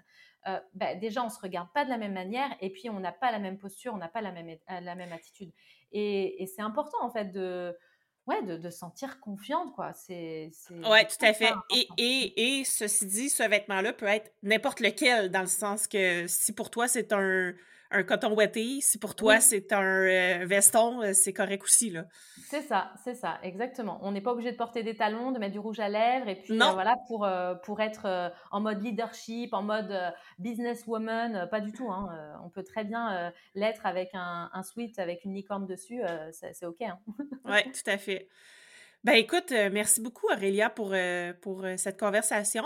euh, 0.47 0.59
bah, 0.75 0.95
déjà, 0.95 1.25
on 1.25 1.29
se 1.29 1.41
regarde 1.41 1.69
pas 1.75 1.85
de 1.85 1.91
la 1.91 1.99
même 1.99 2.15
manière 2.15 2.49
et 2.61 2.71
puis 2.71 2.89
on 2.89 3.01
n'a 3.01 3.13
pas 3.13 3.33
la 3.33 3.39
même 3.39 3.59
posture, 3.59 3.93
on 3.95 3.99
n'a 3.99 4.09
pas 4.09 4.23
la 4.23 4.33
même, 4.33 4.57
la 4.69 4.95
même 4.95 5.13
attitude. 5.13 5.53
Et, 5.93 6.47
c'est 6.55 6.63
important, 6.63 6.99
en 7.03 7.11
fait, 7.11 7.27
de, 7.27 7.77
ouais, 8.27 8.43
de, 8.43 8.57
de 8.57 8.71
sentir 8.71 9.21
confiante, 9.21 9.75
quoi. 9.75 9.93
C'est, 9.95 10.51
ouais, 10.71 11.07
tout 11.07 11.25
à 11.25 11.33
fait. 11.33 11.53
Et, 11.75 11.89
et, 11.97 12.59
et, 12.61 12.65
ceci 12.65 13.07
dit, 13.07 13.31
ce 13.31 13.43
vêtement-là 13.43 13.93
peut 13.93 14.07
être 14.07 14.33
n'importe 14.43 14.81
lequel, 14.81 15.31
dans 15.31 15.41
le 15.41 15.47
sens 15.47 15.87
que 15.87 16.27
si 16.27 16.53
pour 16.53 16.71
toi 16.71 16.89
c'est 16.89 17.13
un, 17.13 17.55
un 17.91 18.03
coton 18.03 18.35
ouetté. 18.35 18.81
Si 18.81 18.99
pour 18.99 19.15
toi, 19.15 19.41
c'est 19.41 19.73
un 19.73 19.83
euh, 19.83 20.45
veston, 20.47 21.03
euh, 21.03 21.13
c'est 21.13 21.33
correct 21.33 21.63
aussi, 21.65 21.91
là. 21.91 22.05
C'est 22.49 22.63
ça, 22.63 22.93
c'est 23.05 23.15
ça, 23.15 23.39
exactement. 23.43 23.99
On 24.03 24.13
n'est 24.13 24.21
pas 24.21 24.33
obligé 24.33 24.53
de 24.53 24.57
porter 24.57 24.83
des 24.83 24.95
talons, 24.95 25.33
de 25.33 25.39
mettre 25.39 25.53
du 25.53 25.59
rouge 25.59 25.81
à 25.81 25.89
lèvres, 25.89 26.29
et 26.29 26.37
puis 26.37 26.57
voilà, 26.57 26.97
pour, 27.07 27.29
pour 27.65 27.81
être 27.81 28.33
en 28.51 28.61
mode 28.61 28.83
leadership, 28.83 29.53
en 29.53 29.63
mode 29.63 29.95
businesswoman, 30.39 31.47
pas 31.51 31.61
du 31.61 31.73
tout. 31.73 31.91
Hein, 31.91 32.09
on 32.43 32.49
peut 32.49 32.63
très 32.63 32.85
bien 32.85 33.33
l'être 33.55 33.85
avec 33.85 34.11
un, 34.15 34.49
un 34.51 34.63
sweat 34.63 34.99
avec 34.99 35.27
une 35.27 35.35
licorne 35.35 35.67
dessus, 35.67 36.01
c'est 36.33 36.65
OK. 36.65 36.81
Hein. 36.81 36.99
oui, 37.45 37.63
tout 37.65 37.91
à 37.91 37.99
fait. 37.99 38.29
Ben 39.05 39.13
écoute, 39.13 39.51
merci 39.51 40.01
beaucoup 40.01 40.27
Aurélia 40.33 40.71
pour, 40.71 40.95
pour 41.43 41.67
cette 41.77 42.01
conversation. 42.01 42.65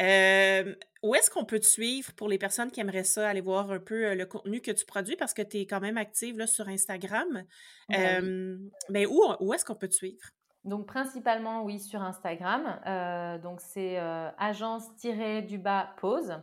Euh, 0.00 0.74
où 1.02 1.14
est-ce 1.14 1.30
qu'on 1.30 1.44
peut 1.44 1.58
te 1.58 1.66
suivre 1.66 2.12
pour 2.14 2.28
les 2.28 2.38
personnes 2.38 2.70
qui 2.70 2.80
aimeraient 2.80 3.04
ça, 3.04 3.28
aller 3.28 3.40
voir 3.40 3.70
un 3.70 3.80
peu 3.80 4.14
le 4.14 4.24
contenu 4.26 4.60
que 4.60 4.70
tu 4.70 4.86
produis? 4.86 5.16
Parce 5.16 5.34
que 5.34 5.42
tu 5.42 5.58
es 5.58 5.66
quand 5.66 5.80
même 5.80 5.98
active 5.98 6.38
là, 6.38 6.46
sur 6.46 6.68
Instagram? 6.68 7.44
Ben, 7.88 8.70
ben 8.88 9.06
où, 9.06 9.22
où 9.40 9.52
est-ce 9.52 9.64
qu'on 9.64 9.74
peut 9.74 9.88
te 9.88 9.94
suivre? 9.94 10.22
Donc 10.64 10.86
principalement 10.86 11.64
oui 11.64 11.80
sur 11.80 12.02
Instagram. 12.02 12.80
Euh, 12.86 13.38
donc 13.38 13.60
c'est 13.60 13.98
agence-du-bas 14.38 15.94
pause. 16.00 16.38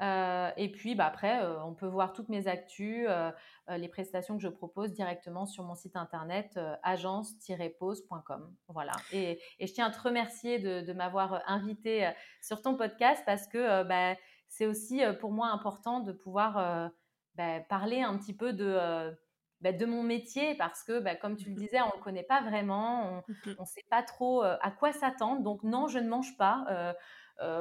Euh, 0.00 0.50
et 0.56 0.70
puis 0.72 0.94
bah, 0.94 1.06
après, 1.06 1.42
euh, 1.42 1.62
on 1.64 1.74
peut 1.74 1.86
voir 1.86 2.12
toutes 2.12 2.28
mes 2.28 2.48
actus, 2.48 3.06
euh, 3.08 3.30
les 3.68 3.88
prestations 3.88 4.36
que 4.36 4.42
je 4.42 4.48
propose 4.48 4.92
directement 4.92 5.46
sur 5.46 5.64
mon 5.64 5.74
site 5.74 5.96
internet 5.96 6.58
agence-pause.com. 6.82 8.54
Voilà. 8.68 8.92
Et, 9.12 9.40
je 9.60 9.72
tiens 9.72 9.86
à 9.86 9.90
te 9.90 10.00
remercier 10.00 10.58
de, 10.58 10.92
m'avoir 10.92 11.42
invité 11.46 12.10
sur 12.42 12.62
ton 12.62 12.74
podcast 12.76 13.22
parce 13.26 13.46
que 13.46 13.84
bah, 13.84 14.16
c'est 14.48 14.66
aussi 14.66 15.02
pour 15.20 15.30
moi 15.30 15.48
important 15.48 16.00
de 16.00 16.12
pouvoir 16.12 16.90
bah, 17.36 17.60
parler 17.68 18.00
un 18.00 18.18
petit 18.18 18.34
peu 18.34 18.52
de, 18.52 19.14
de 19.60 19.86
mon 19.86 20.02
métier 20.02 20.56
parce 20.56 20.82
que, 20.82 21.20
comme 21.20 21.36
tu 21.36 21.50
le 21.50 21.54
disais, 21.60 21.80
on 21.80 21.86
ne 21.86 21.96
le 21.96 22.02
connaît 22.02 22.24
pas 22.24 22.40
vraiment, 22.42 23.04
on 23.04 23.22
ne 23.46 23.52
mmh 23.52 23.64
sait 23.66 23.84
pas 23.88 24.02
trop 24.02 24.42
à 24.42 24.70
quoi 24.70 24.92
s'attendre. 24.92 25.42
Donc 25.42 25.62
non, 25.62 25.86
je 25.86 25.98
ne 25.98 26.08
mange 26.08 26.36
pas. 26.36 26.64
Euh, 26.70 26.92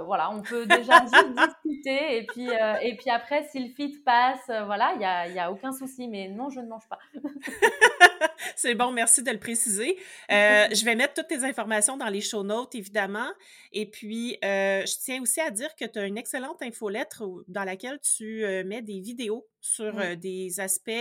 voilà, 0.06 0.32
on 0.32 0.42
peut 0.42 0.66
déjà 0.66 1.00
discuter 1.02 2.18
et 2.18 2.26
puis, 2.26 2.50
euh, 2.50 2.76
et 2.82 2.96
puis 2.96 3.10
après, 3.10 3.48
si 3.50 3.60
le 3.60 3.74
fit 3.74 3.98
passe, 4.06 4.42
euh, 4.50 4.66
voilà, 4.66 4.92
il 4.94 5.00
n'y 5.00 5.06
a, 5.06 5.28
y 5.28 5.40
a 5.40 5.52
aucun 5.52 5.72
souci. 5.72 6.08
Mais 6.08 6.28
non, 6.28 6.50
je 6.50 6.60
ne 6.60 6.68
mange 6.68 6.88
pas. 6.90 7.00
C'est 8.56 8.76
bon, 8.76 8.92
merci 8.92 9.24
de 9.24 9.32
le 9.32 9.40
préciser. 9.40 9.98
je 10.30 10.86
vais 10.86 10.96
mettre 10.96 11.14
toutes 11.14 11.28
tes 11.28 11.44
informations 11.44 11.98
dans 11.98 12.10
les 12.10 12.22
show 12.22 12.44
notes, 12.44 12.76
évidemment. 12.76 13.30
Et 13.72 13.90
puis, 13.90 14.38
je 14.42 15.04
tiens 15.04 15.22
aussi 15.22 15.40
à 15.40 15.52
dire 15.52 15.74
que 15.76 15.86
tu 15.86 16.00
as 16.00 16.06
une 16.06 16.18
excellente 16.18 16.62
infolettre 16.62 17.24
dans 17.48 17.64
laquelle 17.64 18.00
tu 18.00 18.44
mets 18.66 18.82
des 18.82 19.00
vidéos 19.00 19.48
sur 19.62 19.94
des 20.18 20.60
aspects 20.60 20.92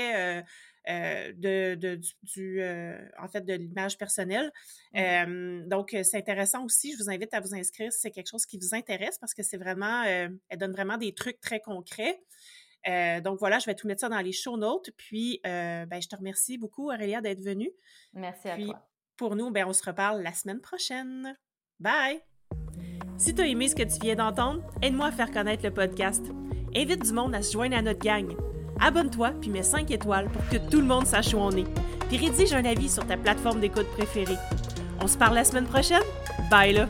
euh, 0.88 1.32
de, 1.34 2.00
du, 2.22 2.60
euh, 2.60 2.98
en 3.18 3.28
fait, 3.28 3.42
de 3.42 3.54
l'image 3.54 3.98
personnelle. 3.98 4.52
Mmh. 4.94 5.68
donc, 5.68 5.96
c'est 6.02 6.16
intéressant 6.16 6.64
aussi. 6.64 6.92
Je 6.92 7.02
vous 7.02 7.10
invite 7.10 7.32
à 7.34 7.40
vous 7.40 7.54
inscrire 7.54 7.92
si 7.92 8.00
c'est 8.00 8.10
quelque 8.10 8.28
chose 8.28 8.46
qui 8.46 8.58
vous 8.58 8.74
intéresse 8.74 9.18
parce 9.18 9.34
que 9.34 9.42
c'est 9.42 9.58
vraiment, 9.58 10.02
elle 10.04 10.58
donne 10.58 10.72
vraiment 10.72 10.96
des 10.96 11.14
trucs 11.14 11.40
très 11.40 11.60
concrets. 11.60 12.18
donc 13.22 13.38
voilà, 13.38 13.58
je 13.58 13.66
vais 13.66 13.74
tout 13.74 13.86
mettre 13.86 14.00
ça 14.00 14.08
dans 14.08 14.20
les 14.20 14.32
show 14.32 14.56
notes. 14.56 14.90
Puis, 14.96 15.40
ben, 15.44 16.00
je 16.00 16.08
te 16.08 16.16
remercie 16.16 16.58
beaucoup, 16.58 16.90
Aurélia, 16.90 17.20
d'être 17.20 17.42
venue. 17.42 17.70
Merci 18.14 18.48
à 18.48 18.56
toi. 18.56 18.88
Pour 19.16 19.36
nous, 19.36 19.50
ben, 19.50 19.66
on 19.66 19.72
se 19.72 19.84
reparle 19.84 20.22
la 20.22 20.32
semaine 20.32 20.60
prochaine. 20.60 21.36
Bye! 21.80 22.20
Si 23.18 23.34
tu 23.34 23.42
as 23.42 23.46
aimé 23.46 23.68
ce 23.68 23.74
que 23.74 23.82
tu 23.82 24.00
viens 24.00 24.14
d'entendre, 24.14 24.62
aide-moi 24.80 25.06
à 25.06 25.12
faire 25.12 25.30
connaître 25.30 25.64
le 25.64 25.74
podcast. 25.74 26.24
Invite 26.74 27.04
du 27.04 27.12
monde 27.12 27.34
à 27.34 27.42
se 27.42 27.52
joindre 27.52 27.76
à 27.76 27.82
notre 27.82 27.98
gang. 27.98 28.32
Abonne-toi 28.80 29.32
puis 29.40 29.50
mets 29.50 29.62
5 29.62 29.90
étoiles 29.90 30.28
pour 30.28 30.46
que 30.48 30.56
tout 30.70 30.80
le 30.80 30.86
monde 30.86 31.06
sache 31.06 31.34
où 31.34 31.38
on 31.38 31.50
est. 31.52 31.66
Puis 32.08 32.18
rédige 32.18 32.52
un 32.52 32.64
avis 32.64 32.88
sur 32.88 33.06
ta 33.06 33.16
plateforme 33.16 33.60
d'écoute 33.60 33.88
préférée. 33.96 34.38
On 35.02 35.06
se 35.06 35.16
parle 35.16 35.34
la 35.34 35.44
semaine 35.44 35.66
prochaine? 35.66 36.02
Bye 36.50 36.72
là! 36.72 36.88